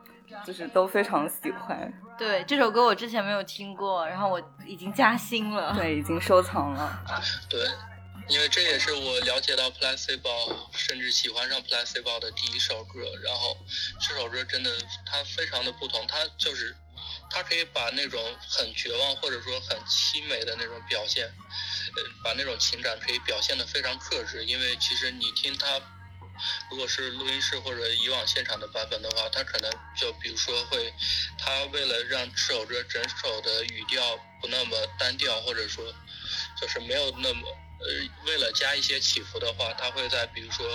[0.45, 5.73] 就是都非常喜欢，对，这首歌我之前没有听过，然后我已经加新了。
[5.73, 7.01] 对，已经收藏了。
[7.49, 7.61] 对，
[8.27, 12.99] 因为这也是我了解到 Placebo，甚至喜欢上 Placebo 的第一首歌。
[13.23, 13.55] 然后
[14.01, 14.69] 这首歌真的
[15.05, 16.75] 它非常的不同，它就是
[17.29, 24.45] 他可以把那种很绝望或者说很凄美的那种表现，呃，把那种情感可以表现的非常克制。
[24.45, 25.81] 因为其实你听他。
[26.71, 30.93] 如果是录音室或者以往现场的版本的话，他可能就比如说会，
[31.37, 35.83] 他为了让这首歌整首的语调不那么单调，或者说
[36.57, 37.41] 就是没有那么
[37.81, 40.65] 呃，为了加一些起伏的话，他会在比如说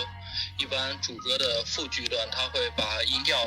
[0.59, 3.43] 一般主歌的副句段，他会把音调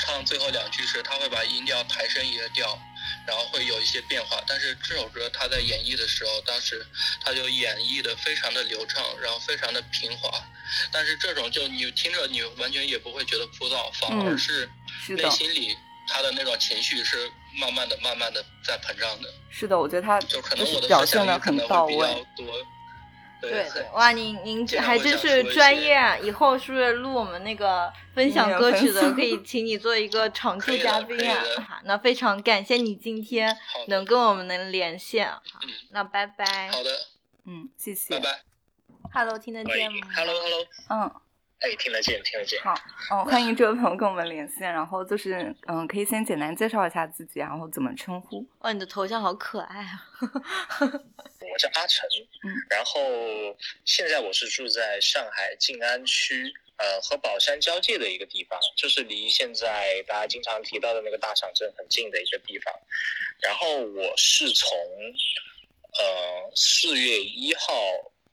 [0.00, 2.78] 唱最后两句时，他会把音调抬升一个调，
[3.26, 4.42] 然后会有一些变化。
[4.46, 6.84] 但是这首歌他在演绎的时候，当时
[7.22, 10.30] 他就演绎的非常的流畅，然后非常的平滑。
[10.90, 14.68] 但是这种就你听着你完全也不会觉得枯燥，反而嗯是
[15.08, 15.76] 内心里
[16.08, 19.28] 他的那种情绪是慢慢的、慢慢的在膨胀的。
[19.50, 22.26] 是的，我觉得他就可能我的就是表现的很能会比较到位。
[22.36, 22.66] 多。
[23.40, 26.16] 对对对，哇，您您这还真是专业啊！
[26.18, 33.56] 以后是不是录我们那个分享歌曲的，可以请你做一个常驻嘉宾啊那非常感谢你今天
[33.88, 35.30] 能跟我们能连线。
[35.30, 36.70] 好嗯，那拜拜。
[36.70, 36.90] 好的，
[37.46, 38.14] 嗯，谢谢。
[38.14, 38.40] 拜拜。
[39.12, 41.20] Hello，听得见吗，Hello Hello，嗯，
[41.60, 42.58] 哎，听得见听得见。
[42.62, 42.74] 好，
[43.12, 48.46] 嗯， 欢迎这位朋友跟我们连线，然后就是嗯，可以先简单介绍一下自己，然后怎么称呼？
[48.60, 50.08] 哇，你的头像好可爱啊！
[50.80, 52.08] 我叫阿成，
[52.44, 53.00] 嗯，然后
[53.84, 62.72] 现在我是住在上海静安区，呃，和宝山交界的一个地方，就是离现在大家经常提到的那个大场镇很近的一个地方。
[63.42, 64.78] 然后我是从
[65.98, 67.72] 呃四月一号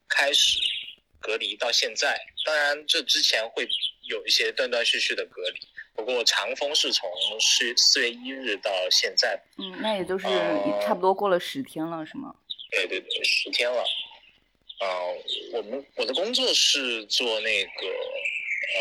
[0.07, 0.59] 开始
[1.19, 3.67] 隔离到现在，当然这之前会
[4.07, 5.59] 有一些断断续续的隔离，
[5.95, 7.09] 不过长峰是从
[7.39, 12.33] 四四月一日到现在嗯，那也就是呃差不多过了十天了，是吗？
[12.71, 13.83] 对对对，十天了。
[14.79, 14.87] 呃，
[15.53, 18.77] 我们我的工作是做那个嗯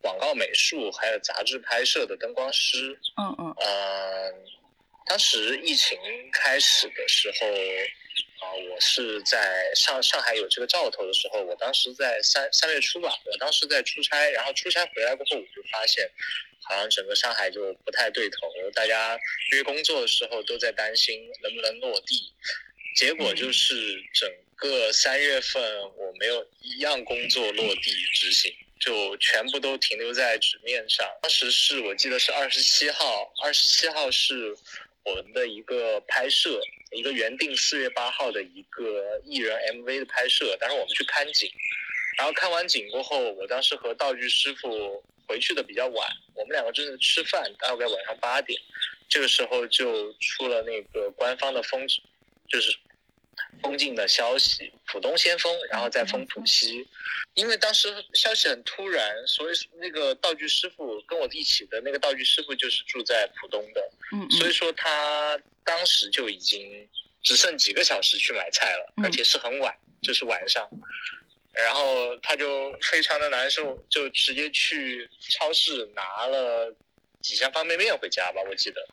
[0.00, 2.98] 广告美术还有杂志拍摄的灯光师。
[3.16, 4.32] 嗯嗯呃，
[5.06, 5.98] 当时疫情
[6.30, 7.46] 开始的时候，
[8.42, 16.10] 啊、我是在上上海有这个兆头的时候，我当时在三三月初吧，我当时在出差，然后出差回来过后，我就发现，
[16.68, 19.16] 好像整个上海就不太对头，大家
[19.52, 22.32] 约工作的时候都在担心能不能落地，
[22.96, 28.52] 结果就是整个三月份我没有一样工作落地执行。
[28.84, 31.06] 就全部都停留在纸面上。
[31.22, 34.56] 当时是我记得是二十七号，二十七号是
[35.04, 41.50] 我们的一个拍摄，一个原定四月八号的一个艺人 MV 的拍摄，当时我们去看景，
[42.18, 48.60] 然后看完景过后，我当时和道具师傅回去的比较晚，我们两个正在吃饭，大概晚上八点，
[49.08, 51.86] 这个时候就出了那个官方的封，
[52.48, 52.76] 就是
[53.62, 56.86] 封禁的消息，浦东先封，然后再封浦西。
[57.34, 63.80] 因为当时消息很突然，所以那个道具师傅跟我一起的那个道具师傅就是住在浦东的，
[64.12, 66.86] 嗯嗯所以说他当时就已经
[67.22, 70.68] 只剩几个小时去买菜了，嗯而且是很晚，就是晚上。
[71.54, 76.74] 然后他就非常的难受，就直接去超市拿了
[77.22, 78.86] 几箱方便面回家吧，我记得。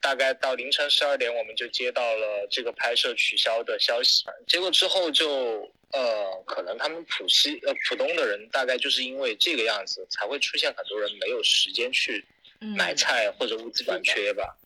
[0.00, 4.24] 大概到凌晨十二点，我们就接到了这个拍摄取消的消息。
[4.46, 12.24] 结果之后就呃，可能他们浦西呃浦东的人大概就是因为这个样子，才会出现很多人没有时间去
[12.60, 14.56] 嗯买菜或者物资短缺吧。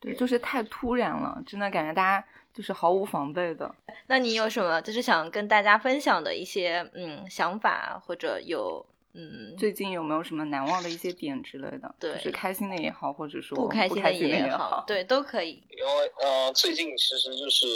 [0.00, 3.72] 对，就是太突然了，真的感觉大家就是毫无防备的。
[4.08, 11.94] 那你有什么就是想跟大家分享的一些嗯想法，或者有嗯最近有没有什么难忘的一些点之类的？
[11.98, 15.62] 对就是开心的也好，或者说不开心开心也好，对，都可以。
[15.70, 17.66] 因为呃，最近其实就是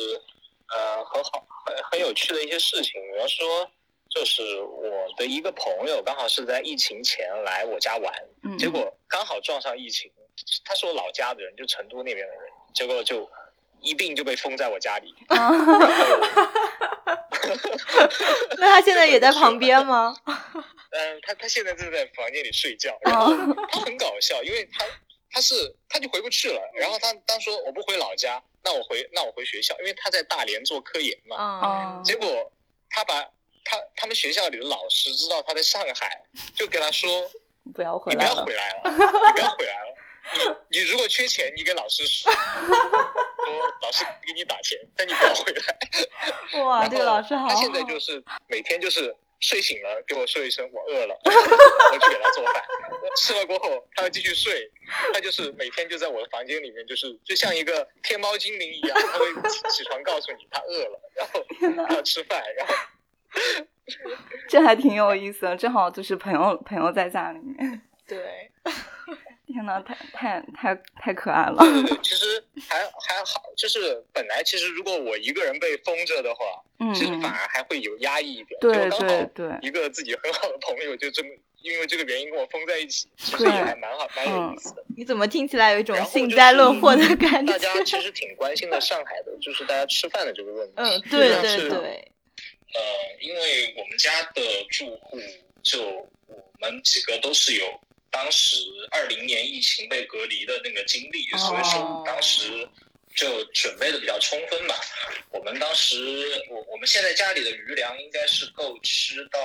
[0.74, 3.70] 呃很好很很有趣的一些事情，比方说。
[4.08, 8.14] 就是我的一个朋友，刚好是在疫情前来我家玩，
[8.44, 10.10] 嗯，结果刚好撞上疫情。
[10.64, 13.28] 他是我老家的人，就成都那边的人，结果就
[13.80, 15.12] 一病就被封在我家里。
[17.52, 18.08] 啊
[18.58, 20.14] 那他现在也在旁边吗？
[20.90, 23.32] 嗯，他他现在正在房间里睡觉，然后
[23.70, 24.84] 他很搞笑，因为他
[25.30, 32.50] 他是他就回不去了，然后他当说我不回老家，那我回那我回学校，因为他在大连做科研嘛，嗯，结果
[32.88, 33.22] 他把
[33.64, 36.22] 他他们学校里的老师知道他在上海，
[36.54, 37.30] 就跟他说
[37.74, 38.54] 不要回你不要回。
[38.54, 38.96] 来了，你
[39.32, 39.95] 不要回来了，
[40.34, 40.40] 你
[40.78, 42.38] 你如果缺钱，你给老师说， 说
[43.82, 45.78] 老师给你打钱，但你不要回来。
[46.64, 47.48] 哇，然这个老师好好。
[47.48, 52.64] 他现在就是每天就是睡醒了给我说一声我饿了，我去给他做饭。
[53.16, 54.70] 吃了过后，他要继续睡。
[55.12, 62.74] 他就是每天就在我的房间里面，就是就像一个天猫精灵一样，他会起起床告诉你他饿了，然后他要吃饭，然后
[64.48, 67.82] 这还挺有意思的，正好就是朋友朋友在家里面。
[68.06, 68.50] 对，
[69.56, 71.56] 天呐，太太太太可爱了。
[71.58, 78.60] 对对对，其实还还好，就是本来其实如果我一个人被封着的话，嗯其实反嗯，而还会有压抑一点。
[78.60, 81.30] 对就刚好对对一个自己很好的朋友就这么
[81.62, 84.84] 因为这个原因跟我封在一起，其实也还蛮好，蛮有意思的。
[84.94, 87.52] 你怎么听起来有一种幸灾乐祸的感觉？
[87.52, 90.74] 大家其实挺关心的上海的，就是大家吃饭的这个问题。
[90.76, 92.12] 嗯，对对对，
[92.74, 92.80] 呃，
[93.20, 95.18] 因为我们家的住户
[95.62, 95.82] 就
[96.28, 97.64] 我们几个都是有
[98.16, 98.56] 当时
[98.90, 102.66] 二零年疫情被隔离的那个经历，所以说当时
[103.14, 104.74] 就准备的比较充分吧。
[105.30, 105.96] 我们当时，
[106.48, 109.38] 我我们现在家里的余粮应该是够吃到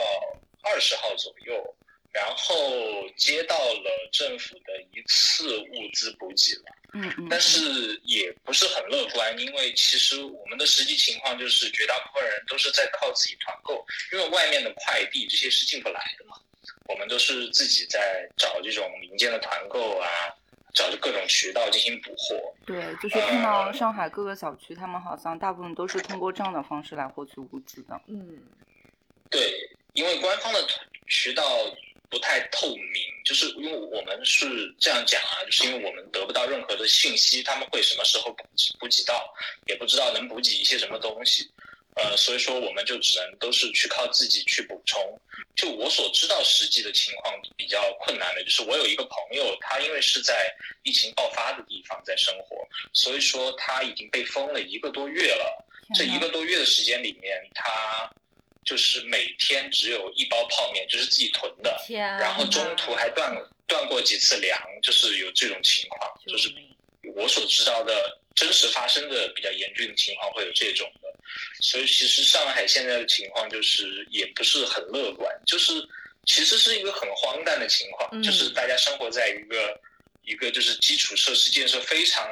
[0.64, 1.76] 二十号左右，
[2.14, 6.64] 然后接到了政府的一次物资补给了。
[6.94, 16.38] 嗯嗯，但是也不是很乐观，因为其实我们的实际情况就是绝大部分人都是在靠自己团购，因为外面的快递这些是进不来的嘛，
[16.92, 20.08] 我们都是自己在找这种民间的团购啊，
[20.74, 22.54] 找着各种渠道进行补货。
[22.66, 28.00] 对，就是看到上海各个小区，他们好像大部分都是通过这样的方式来获取物资的。
[28.08, 28.40] 嗯，
[29.30, 30.66] 对，因为官方的
[31.08, 31.44] 渠道
[32.10, 39.34] 不太透明，就是因为我们是这样讲啊，就是因为我们得不到任何的信息，他们会什么时候补给补给到，
[39.68, 41.50] 也不知道能补给一些什么东西，
[41.96, 45.20] 呃，所以说我们就只能都是去靠自己去补充。
[45.56, 50.50] 就我所知道实际的情况比较困难的，就是我有一个朋友，他因为是在
[50.84, 55.66] 疫情爆发的地方在生活，所以说他已经被封了一个多月了。
[55.94, 58.10] 这一个多月的时间里面，他
[58.64, 61.84] 就是每天只有一包泡面，就是自己囤的，
[62.18, 63.36] 然后中途还断
[63.68, 66.50] 断过几次粮，就是有这种情况，就是
[67.14, 71.14] 我所知道的真实发生的比较严峻的情况会有这种的，
[71.62, 75.74] 所以其实上海现在的情况就是也不是很乐观，就是
[76.26, 79.80] 其实是一个很荒诞的情况，嗯就是大家生活在一个
[80.24, 82.26] 一个就是基础设施建设非常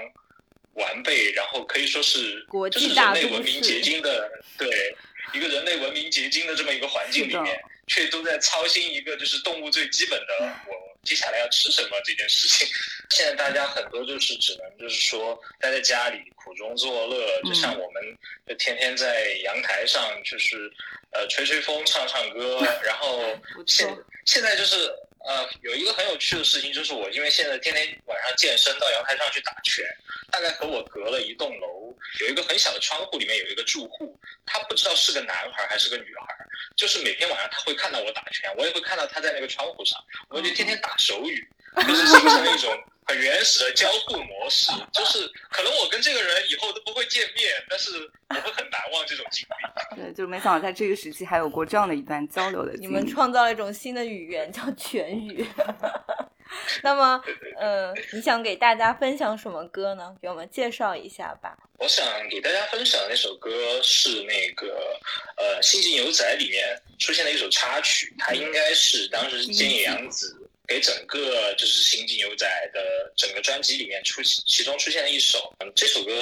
[0.74, 4.95] 完备，然后可以说是国就是际大都人类文明结晶的对
[5.34, 10.74] 一个人类文明结晶的这么一个环境里面，却都在操心一个就是动物最基本的我
[11.04, 12.68] 接下来要吃什么这件事情。
[13.10, 18.04] 现在大家很多就是只能就是说待在家里苦中作乐，就像我们
[18.47, 20.72] 就天天在阳台上就是
[21.12, 23.24] 呃吹吹风、唱唱歌，然后
[23.66, 24.93] 现现在就是
[25.26, 29.86] 呃有一个很有趣的事情，就是我因为现在天天晚上健身到阳台上去打拳，
[30.32, 36.36] 大概和我隔了一栋楼，有一个很小的窗户，里面有一个住户，他不知道是个男孩还是个女孩，
[36.76, 42.72] 就是每天晚上他会看到我打拳，我也会看到他在那个窗户上，我就天天打手语，就是形成了一种
[43.06, 47.92] 很原始的交互模式，就是可能我跟这个人以后都不会见面，但是
[48.30, 50.02] 我会很难忘这种经历。
[50.02, 52.88] 对，就没想到在这个时期还有过这样的一段交流的经历。
[52.88, 55.46] 你们创造了一种新的语言，叫全语。
[56.82, 57.22] 那么，
[57.60, 60.16] 呃，你想给大家分享什么歌呢？
[60.20, 61.56] 给我们介绍一下吧。
[61.78, 63.52] 我想给大家分享的那首歌
[63.84, 64.98] 是那个
[65.38, 75.52] 呃《星际牛仔》里面出现的一首插曲，它应该是当时菅野洋子给整个就是《星际牛仔》的整个专辑里面出其中出现了一首。
[75.60, 76.14] 嗯，这首歌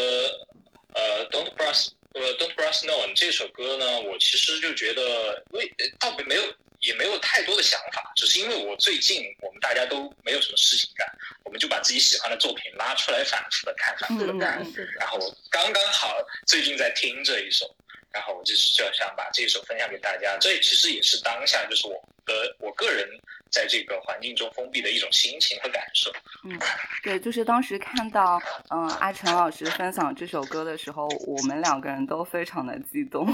[0.95, 11.05] 呃 Don't Brush 呃 Don't Brush No 这首歌呢，我其实就觉得为呃倒没有也没有太多的想法，只是因为我最近我们大家都没有什么事情干，
[11.43, 14.63] 我们就把自己喜欢的作品拉出来反复的看，反复的嗯看。
[14.63, 15.19] 嗯，然后
[15.51, 17.75] 刚刚好最近在听这一首，
[18.13, 20.37] 然后我就是就想把这一首分享给大家。
[20.39, 23.09] 这其实也是当下就是我的我个人
[23.51, 26.11] 在这个环境中封闭的一种心情和感受。
[26.43, 26.57] 嗯
[27.03, 33.27] 对，就是当时看到嗯、阿成老师分享这首歌的时候，我们两个人都非常的激动，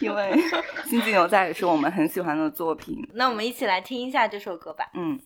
[0.00, 0.32] 因为
[0.88, 2.96] 《星际牛仔》也是我们很喜欢的作品。
[3.12, 4.90] 那我们一起来听一下这首歌吧。
[4.94, 5.18] 嗯，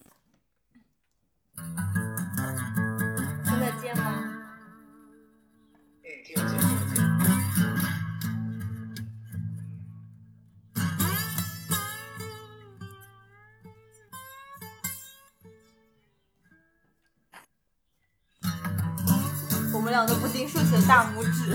[19.93, 21.55] 们俩都不禁竖起了大拇指。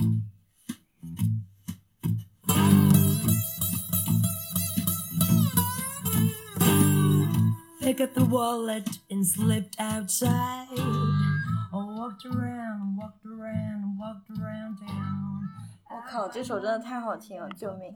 [7.93, 10.67] Picked up the wallet and slipped outside.
[10.71, 15.41] I walked around, walked around, walked around town.
[15.89, 17.93] 我靠，这首真的太好听了，救命！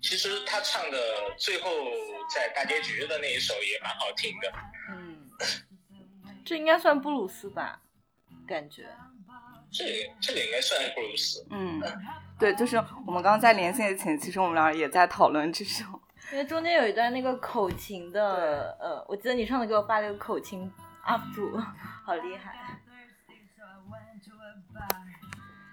[0.00, 0.98] 其实他唱的
[1.38, 1.70] 最后
[2.34, 4.52] 在大结局的那一首也蛮好听的。
[4.90, 5.30] 嗯，
[6.44, 7.80] 这应该算布鲁斯吧？
[8.46, 8.88] 感觉。
[9.70, 9.84] 这
[10.20, 11.46] 这个应该算布鲁斯。
[11.50, 11.80] 嗯，
[12.38, 12.76] 对，就是
[13.06, 15.84] 我们刚刚在连线前，其实我们俩也在讨论这首，
[16.32, 20.70] 因为中间有一段那个口琴的，呃，我记得你上次给我发了一个口琴
[21.04, 21.56] UP 主，
[22.04, 22.54] 好厉害。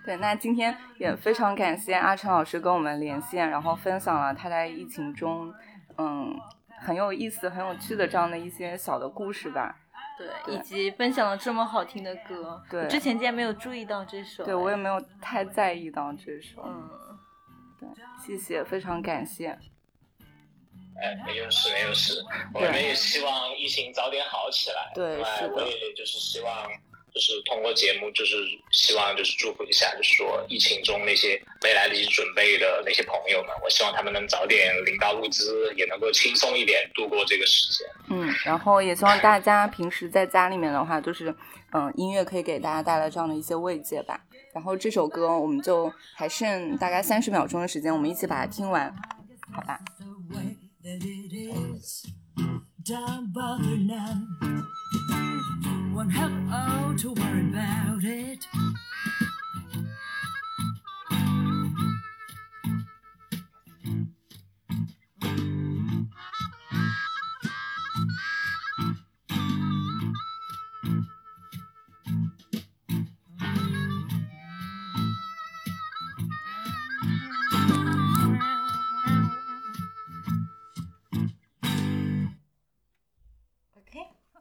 [0.06, 5.54] 对，那今天也非常感谢阿成老师跟我们连线，然后分享了他在疫情中，
[5.98, 6.38] 嗯，
[6.82, 9.78] 很有意思、很有趣的这样的一些小的故事吧。
[10.18, 16.90] 对，以及分享了这么好听的歌，对，之前竟然没有注意到这首，对我也没有太在意到这首，嗯，
[17.80, 17.90] 对，
[18.20, 19.58] 谢谢，非常感谢。
[21.02, 22.14] 哎，没有事，没有事，
[22.54, 24.92] 我们也希望疫情早点好起来。
[24.94, 25.64] 对，是的。
[25.64, 26.70] 我也就是希望，
[27.14, 28.36] 就是通过节目，就是
[28.72, 37.88] 希望就是祝福一下，就是说疫情中那些没来得及准备的那些朋友们，我希望他们能早点领到物资，也能够轻松一点度过这个时间。
[38.10, 41.36] 嗯，然后也希望大家平时在家里面的话，就是
[41.74, 44.20] 嗯，音乐可以给大家带来这样的一些慰藉吧。
[44.54, 48.94] 然后这首歌我们就还剩大概三十秒钟的时间，我们一起把它听完，
[49.52, 49.80] 好吧？
[50.84, 52.06] That it is.
[52.84, 54.28] Don't bother none.
[55.96, 56.32] Won't have
[56.98, 58.46] to worry about it.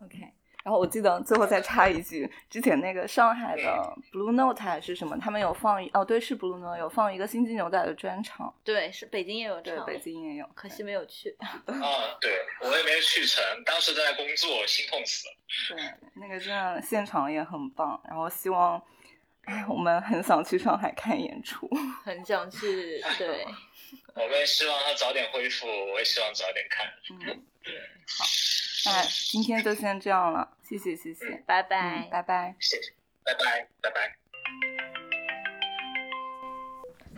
[0.04, 0.18] OK，
[0.64, 3.62] 然后我记得最后再插一句，之前那个上海的
[4.12, 11.36] Blue Note 还是什么，他们有放一哦，对，是 Blue Note 有放一个星际牛仔的专场，对，是北京也有对，唱，北京也有，可惜没有去。
[11.40, 15.34] 啊，对我也没去成，当时在工作，心痛死了。
[15.76, 15.84] 对，
[16.14, 18.82] 那个真的现场也很棒，然后希望，
[19.44, 21.68] 哎，我们很想去上海看演出，
[22.04, 23.44] 很想去，对。
[24.14, 26.86] 我们也希望他早点恢复，我也希望早点看。
[27.10, 27.74] 嗯，对
[28.08, 28.24] 好，
[28.84, 34.16] 那今天就先这样了，谢谢谢谢，嗯、拜拜、嗯，拜拜，谢谢，拜拜拜拜。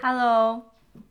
[0.02, 0.62] Hello，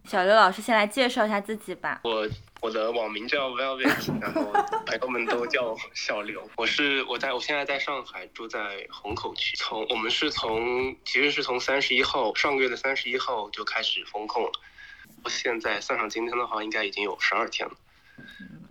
[0.05, 2.01] 小刘老师先来介绍一下自己吧。
[2.03, 2.29] 我
[2.61, 4.43] 我的网名叫 Velvet， 然后
[4.85, 6.47] 朋友们都叫小刘。
[6.55, 9.55] 我是我在我现在在上海，住在虹口区。
[9.57, 14.51] 从我们是从其实是从三十一号上个月的三十一号就开始封控了。
[15.29, 17.73] 现在算上今天的话，应该已经有十二天了。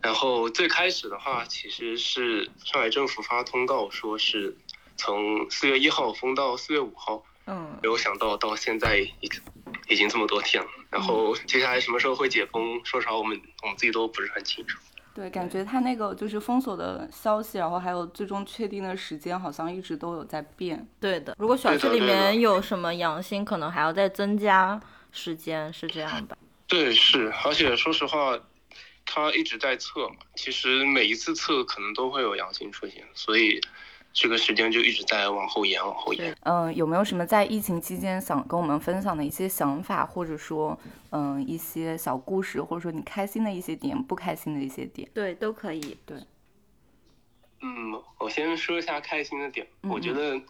[0.01, 4.57] 然后最开始的话，其实是上海政府发通告说是
[4.97, 7.23] 从四月一号封到四月五号。
[7.47, 7.79] 嗯。
[7.83, 9.29] 没有想到到现在已
[9.89, 10.69] 已经这么多天了。
[10.91, 14.79] 然后接下来什么时候会解封，说实话我们我们自己都不是很清楚。
[15.15, 20.89] 对，感觉他那个就是封锁的消息，然后还有最终确定的时间，好像一直都有在变。
[20.99, 24.81] 对的，如果小区里面有什么阳性，可能还要再增加
[25.11, 26.37] 时间，是这样吧？
[26.67, 28.39] 对，是，而且说实话，
[29.15, 33.61] 他一直在测嘛，其实每一次测可能都会有阳性出现，所以
[34.11, 36.35] 这个时间就一直在往后延，往后延。
[36.45, 40.79] 嗯、呃，有没有什么在疫情期间想跟我们分享的一些想法，或者说，
[41.11, 45.07] 嗯、呃，一些小故事，或者说你开心的一些点，不开心的一些点？
[45.13, 45.99] 对，都可以。
[46.07, 46.17] 对。
[47.61, 49.67] 嗯，我先说一下开心的点。
[49.83, 50.41] 嗯、我觉得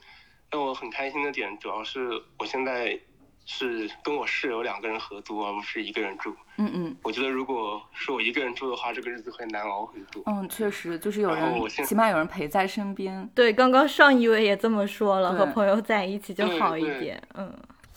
[0.52, 3.00] 让我很开心的点，主要是我现在。
[3.44, 6.34] 是跟我室友两个人合租，而不是一个人住。
[6.58, 10.22] 嗯嗯，我觉得如果是我一个人住的话，这个日子会难熬很多。
[10.26, 13.28] 嗯，确实，就是有人，起码有人陪在身边。
[13.34, 17.20] 对，刚刚上一位也这么说了，和朋友在一起就好一点。
[17.34, 17.52] 嗯，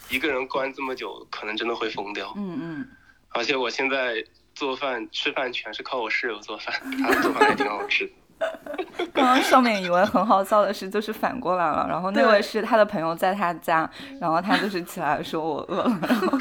[0.10, 2.34] 一个人关这么久，可能真的会疯掉。
[2.36, 2.88] 嗯嗯，
[3.30, 4.24] 而且我现在
[4.54, 8.12] 做饭吃饭全是靠我室友做饭，他做饭还挺好吃的。
[9.14, 11.86] 刚刚上面以为很好笑的事，就是反过来了。
[11.90, 13.90] 然后那位是他的朋友在他家，
[14.20, 16.00] 然后他就是起来说我饿了。
[16.02, 16.38] 然 后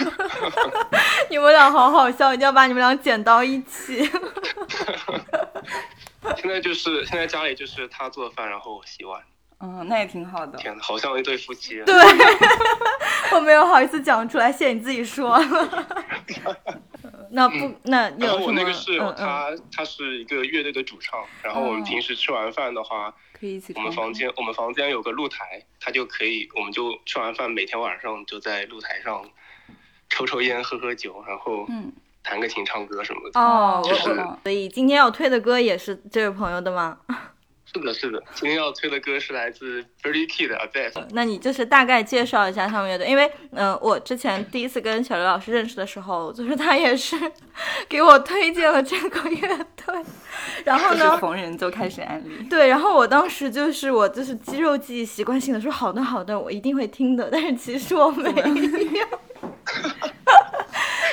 [1.31, 4.05] 你们俩好好笑，一定要把你们俩剪到一起。
[6.37, 9.21] 现在就是现在家里就是他做饭，然后我洗碗。
[9.61, 10.59] 嗯，那也挺好的。
[10.59, 11.83] 天，好像一对夫妻。
[11.87, 11.95] 对，
[13.33, 15.39] 我没有好意思讲出来，谢谢你自己说。
[17.35, 23.72] 那不，嗯、那然后我那个室友嗯他他是一个乐队的主唱，然后我们平时吃完饭的话，可以一起。
[23.74, 29.28] 我们房间我们房间有个露台，他就可以，我们就吃完饭每天晚上就在露台上
[30.09, 33.41] 抽抽烟、喝喝酒，然后嗯，弹个琴、唱歌什么的。
[33.41, 36.99] 哦，我就是我所以今天要推的歌也是这位朋友的吗？
[37.75, 38.22] 是的，是的。
[38.35, 40.93] 今天要推的歌是来自 Birdy Key 的 Abess。
[41.11, 47.16] 那你就是大概介绍一下他们乐队，因为嗯、呃我之前第一次跟小刘老师认识的时候，就是 他也是
[47.89, 49.49] 给我推荐了这个乐
[49.85, 50.05] 队，
[50.64, 52.45] 然后呢，逢人就开始安利。
[52.49, 59.07] 对，然后我当时就是我就是肌肉记忆习惯性的说好的好的，我一定会听的，但是其实我没有。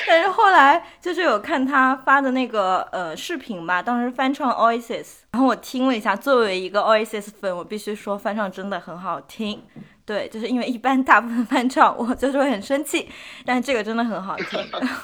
[0.06, 9.62] 但是后来就是有看他发的那个呃视频吧，当时翻唱 Oasis，然后我听了一下，作为一个 Oasis 粉，我必须说翻唱真的很好听。
[10.04, 13.08] 对，就是因为一般大部分翻唱我就是会很生气，
[13.46, 14.58] 但是这个真的很好听。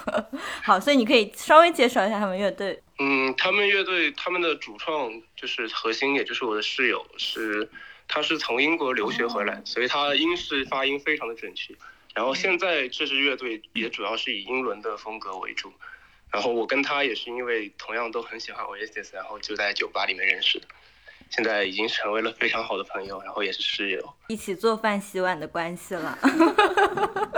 [0.65, 2.83] 好，所以你可以稍微介绍一下他们乐队。
[2.99, 7.71] 嗯，他们乐队他们的主创就是核心，也就是我的室友，是
[8.09, 11.73] 他是从英国留学回来，所以他英式发音非常的准确。
[12.19, 15.73] 然后现在这支乐队也主要是以英伦的风格为主。
[16.33, 20.67] 然后我跟他也是因为同样都很喜欢 Oasis，然后就在酒吧里面认识的。
[21.31, 24.15] 现在已经成为了非常好的朋友，然后也是室友。
[24.27, 26.19] 一起做饭洗碗的关系了。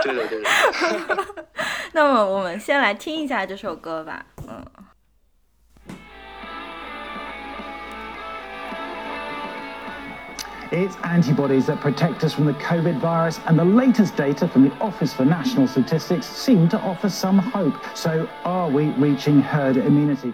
[0.01, 0.49] 对 的对的。
[1.93, 4.25] 那么我们先来听一下这首歌吧。
[4.47, 4.65] 嗯。
[10.71, 15.13] It's antibodies that protect us from the COVID virus, and the latest data from the Office
[15.13, 17.75] for National Statistics seem to offer some hope.
[17.93, 20.33] So, are we reaching herd immunity?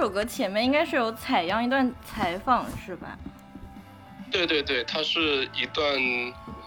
[0.00, 3.18] 首歌前面应该是有采样一段采访是吧？
[4.30, 5.94] 对对对，它是一段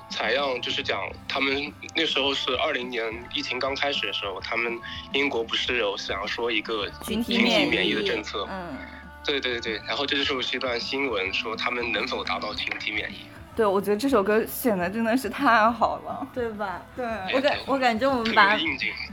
[0.07, 3.03] 采样，就是讲他们那时候是二零年
[3.33, 4.79] 疫情刚开始的时候，他们
[5.13, 8.77] 英国不是有想要说一个群体免疫的政策，嗯，
[9.25, 13.25] 对对对，然后这就是一段新闻，说他们能否达到群体免疫。
[13.55, 16.27] 对，我觉得这首歌选的真的是太好了。
[16.33, 16.81] 对吧？
[16.95, 18.57] 对，我感我感觉我们把。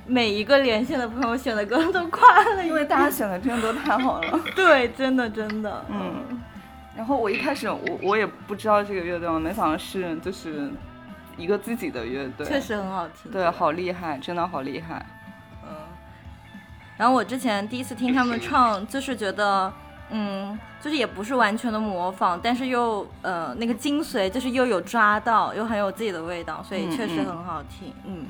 [0.07, 4.41] 每一个连线的朋友选的歌都夸了，因为大家选的真的都太好了。
[4.57, 6.41] 对，真的真的，嗯，
[6.97, 10.71] 然后我一开始我我也不知道这个乐队，我没想到是就是
[11.37, 13.31] 一个自己的乐队，确实很好听。
[13.31, 15.07] 对，好厉害，真的好厉害。
[15.63, 15.71] 嗯，
[16.97, 19.73] 然后我之前第一次听他们唱，就是觉得，
[20.11, 27.95] 嗯，就是也不是完全的模仿，但是又呃那个精髓就是又有抓到，又很有自己的味道，所以确实很好听。
[28.05, 28.27] 嗯，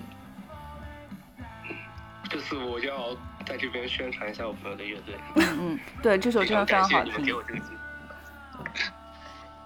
[2.28, 3.14] 这次我就要
[3.46, 7.36] 在这边宣传一下我朋友的乐队，嗯嗯，对，这首真的非常好感谢你们给听。
[7.36, 7.76] 我这个机会。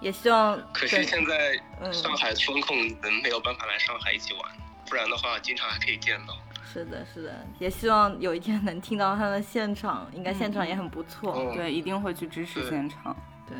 [0.01, 4.51] 也希望可惜现在嗯上海风控，人没有办法来上海一起玩，
[4.87, 6.33] 不然的话经常还可以见到。
[6.75, 11.33] 是的，是的，也希望有一天能听到他们现场，应该现场也很不错。
[11.33, 13.15] 嗯对，一定会去支持现场。
[13.47, 13.55] 对，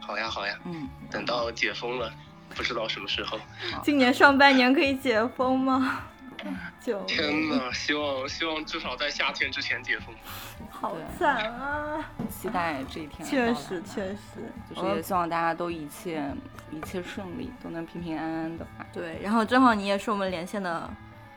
[0.00, 2.10] 好呀好呀，嗯，等到解封了，
[2.54, 3.38] 不知道什么时候。
[3.82, 6.04] 今年上半年可以解封吗？
[6.80, 10.14] 就天呐，希望希望至少在夏天之前解封。
[10.70, 11.98] 好惨啊！
[12.30, 16.22] 期待这一天确实确实，就是也希望大家都一切
[16.70, 18.86] 一切顺利，都能平平安安的吧。
[18.92, 20.88] 对，然后正好你也是我们连线的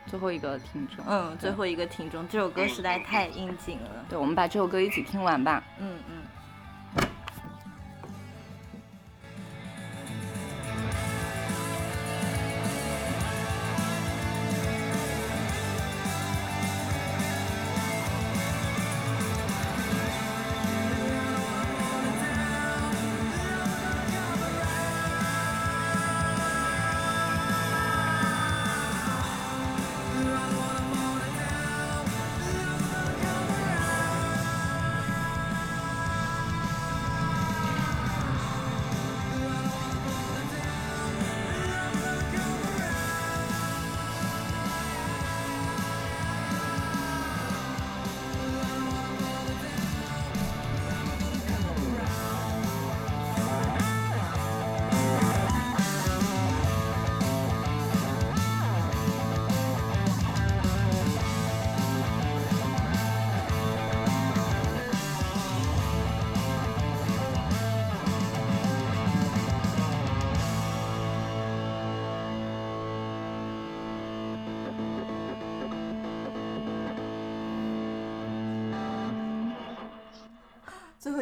[0.06, 4.04] 最后一个听众，嗯，最后一个听众，这首歌实在太应景了。
[4.08, 5.62] 对，我们把这首歌一起听完吧。
[5.78, 6.19] 嗯嗯。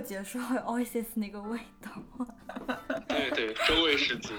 [0.01, 1.90] 结束还有 Oasis 那个味道。
[3.09, 4.32] 对对，周味十足。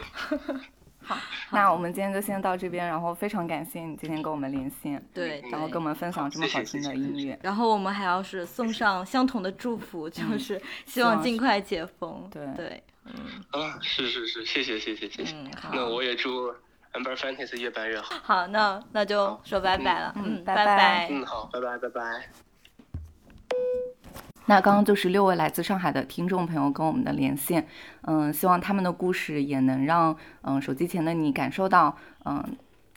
[1.02, 1.18] 好
[1.52, 7.40] 那我们今天就先到这边，然后非常感谢你今天跟我们连线，对然后跟我们分享这么好听的音乐。
[7.42, 12.30] 然后我们还要是送上相同的祝福，就是希望尽快解封。
[12.30, 13.14] 对对，嗯
[13.52, 15.36] 啊，是是是，谢谢谢谢谢谢。
[15.36, 16.54] 嗯好那我也祝
[16.94, 18.14] Amber Fantasy 越办越好。
[18.22, 20.14] 好，那那就说拜拜了。
[20.18, 22.49] 嗯拜拜嗯，好，拜拜拜拜。
[24.50, 27.68] 那刚刚就是六位来自上海的听众朋友跟我们的连线，
[28.02, 31.96] 嗯，希望他们的故事也能让嗯手机前的你感受到，
[32.26, 32.44] 嗯，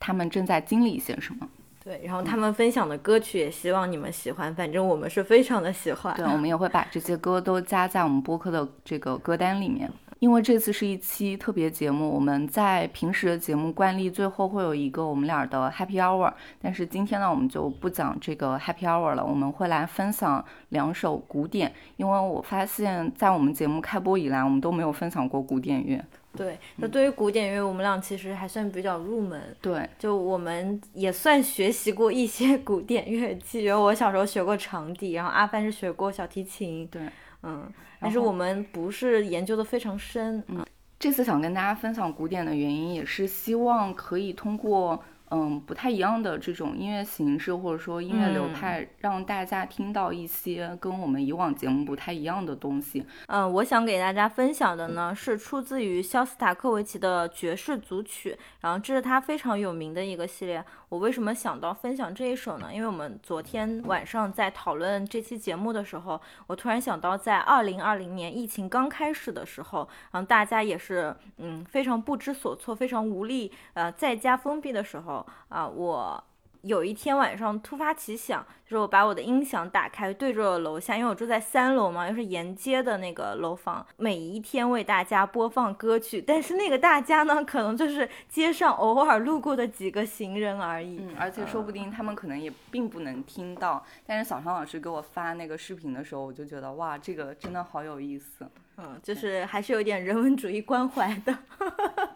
[0.01, 1.47] 他们正在经历一些什么。
[1.85, 6.17] 对，然后他们分享的歌曲也希望你们喜欢，反正我们是非常的喜欢。
[6.17, 9.91] 对，我们也会把这些歌都加在我们播客的这个歌单里面。
[10.23, 26.01] 因为这次是一期特别节目，我们在平时的节目惯例最后会有一个我们俩的 Happy Hour，但是今天呢，我们就不讲这个 Happy Hour 了，我们会来分享两首古典，因为我发现，在我们节目开播以来，我们都没有分享过古典乐。
[26.37, 29.43] 对，那对于古典乐，我们俩其实还算比较入门。
[29.61, 36.87] 对，就我们也算学习过一些古典乐器，比如我小时候学过长笛，然后阿帆是学过小提琴。
[36.87, 37.03] 对，
[37.43, 37.69] 嗯，
[38.03, 40.43] 但是我们不是研究的非常深。
[40.49, 40.67] 嗯，
[40.99, 45.03] 这次想跟大家分享古典的原因，也是希望可以通过
[45.35, 53.05] 嗯不太一样的这种音乐形式或者说音乐流派，让大家听到一些跟我们以往节目不太一样的东西。
[53.29, 60.63] 嗯，我想给大家分享的呢是出自于肖斯塔科维奇的爵士组曲，然后这是他非常有名的一个系列。
[60.91, 62.69] 我为什么想到分享这一首呢？
[62.71, 76.23] 因为我们昨天晚上在讨论这期节目的时候，我突然想到，在二零二零年疫情刚开始的时候，然后大家也是嗯非常不知所措、非常无力，呃，在家封闭的时候啊、我。
[76.63, 86.23] 有一天晚上突发奇想，就是我把我的音响打开，对着楼下，因为我住在三楼嘛，又是沿街的那个楼房，每一天为大家播放歌曲。
[86.25, 90.99] 但是那个大家呢，可能就是街上偶尔路过的几个行人而已。
[91.01, 93.85] 嗯，而且说不定他们可能也并不能听到。
[94.07, 98.49] 但是小常老师给我发那个视频的时候，我就觉得哇，这个真的好有意思。
[98.77, 101.37] 嗯，就是还是有点人文主义关怀的。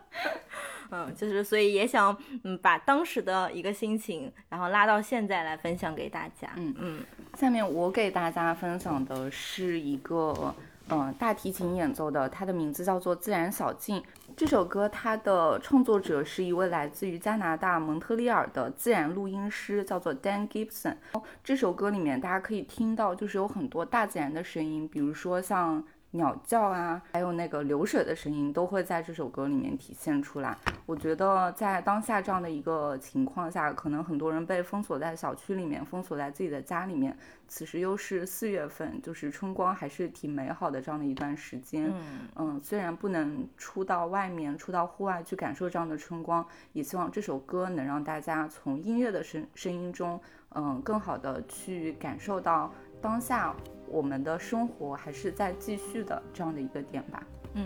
[0.90, 6.50] 嗯，就是所以也想嗯把当时的一个心情，然后拉到现在来分享给大家。
[6.56, 10.54] 嗯嗯，下面我给大家分享的是一个
[10.88, 14.00] 嗯、呃大提琴演奏的，它的名字叫做《自然小径》。
[14.36, 20.96] 这首歌它的创作者是一位来自于加拿大蒙特利尔的自然录音师，叫做 Dan Gibson。
[21.42, 25.84] 这首歌里面大家可以听到，就是有很多大自然的声音，比如说像。
[26.16, 30.56] 鸟叫啊，还有那个流水的声音，都会在这首歌里面体现出来。
[30.86, 37.16] 我觉得在当下这样的一个情况下，可能很多人被封锁在小区里面，封锁在自己的家里面。
[37.48, 41.92] 此时又是四月份，就是春光还是挺美好的这样的一段时间。
[41.94, 50.20] 嗯嗯，虽然不能出到外面，出到户外去感受这样的春光，也希望这首歌能让大家从音乐的声声音中，
[50.54, 53.54] 嗯，更好的去感受到当下
[53.88, 57.22] 我们的生活还是在继续的这样的一个点吧。
[57.54, 57.64] 嗯，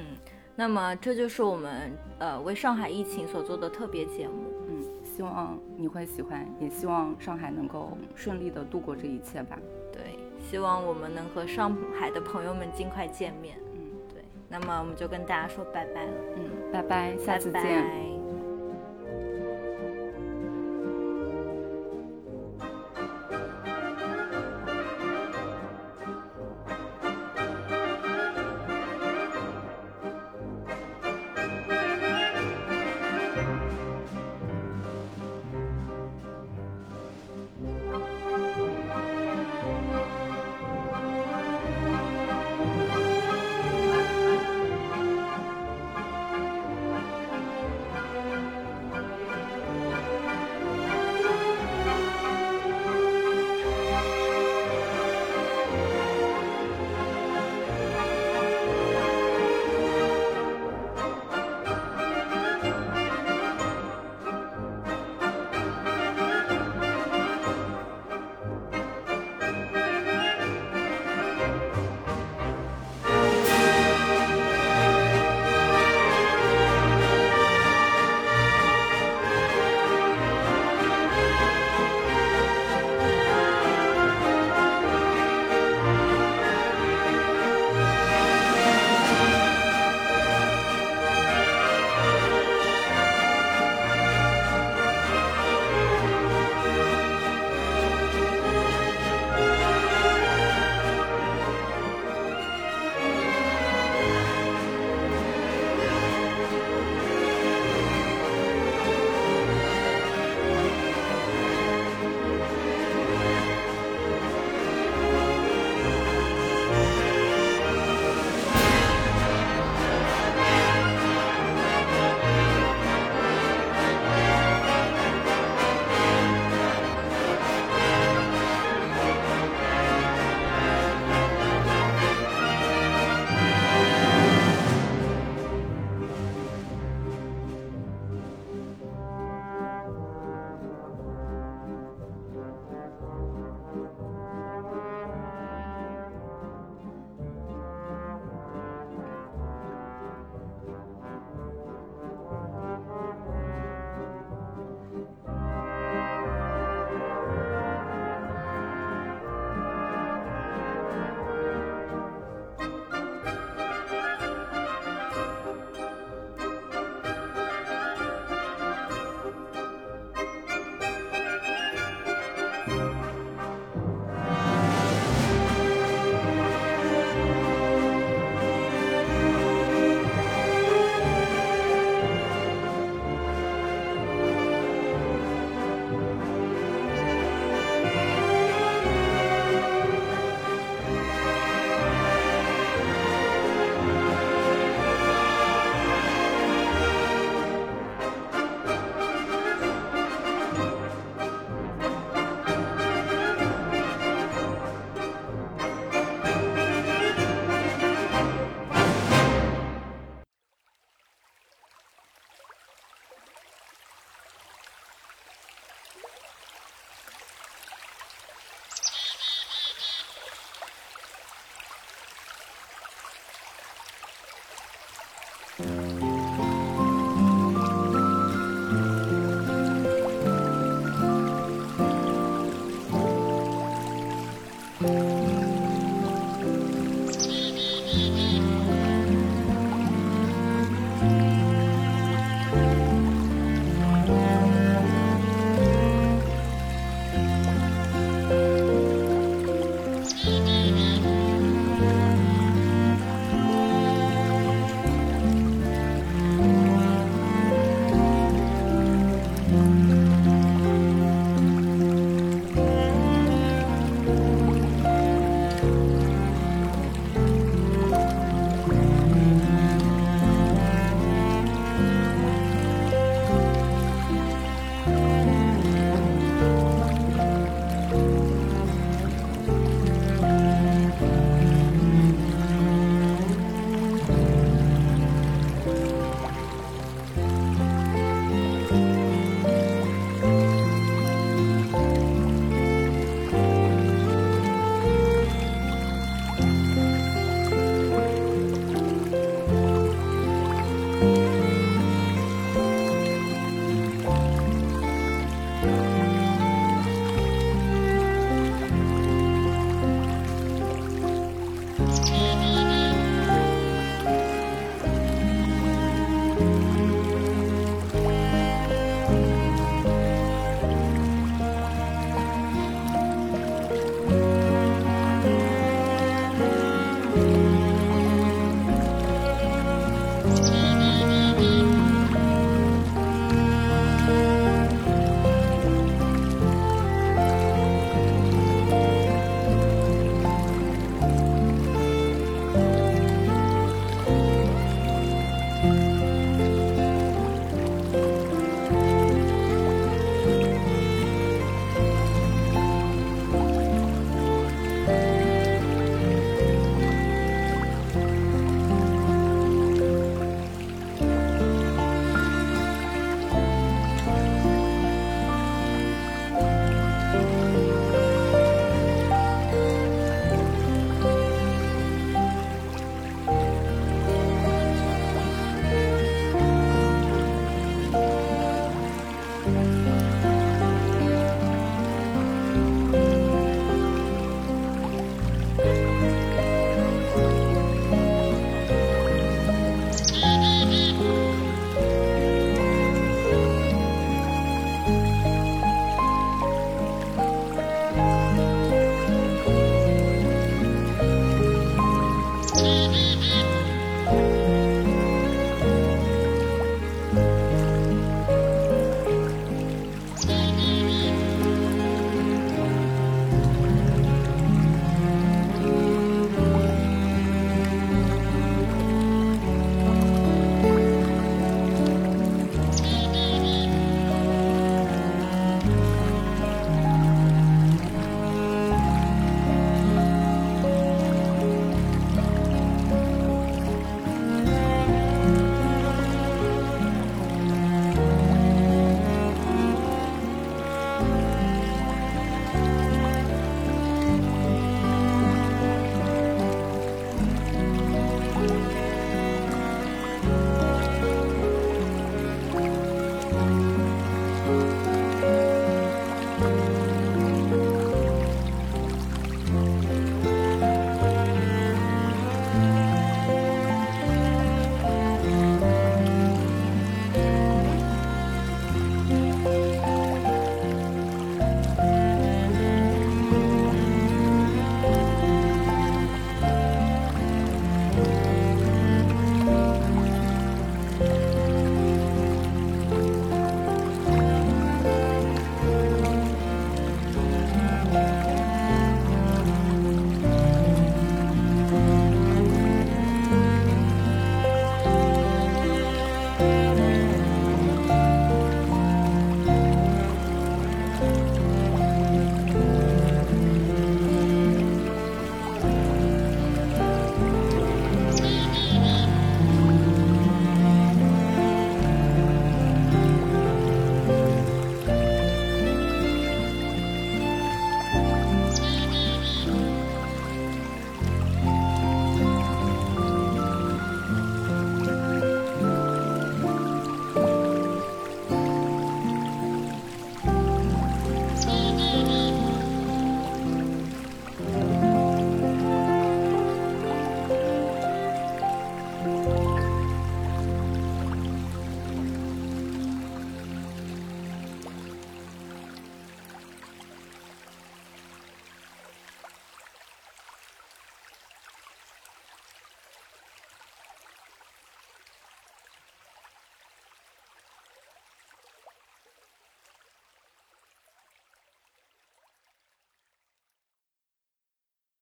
[0.57, 4.45] 那么这就是我们呃为上海疫情所做的特别节目。
[4.69, 9.59] 嗯，希希望你会喜欢，也希望上海能够顺利的度过这一切吧。
[9.93, 10.19] 对，
[10.49, 13.59] 希望我们能和上海的朋友们尽快见面。
[13.75, 16.13] 嗯，对，那么我们就跟大家说拜拜了。
[16.39, 17.83] 嗯，拜拜，下次拜见。
[17.83, 18.20] 拜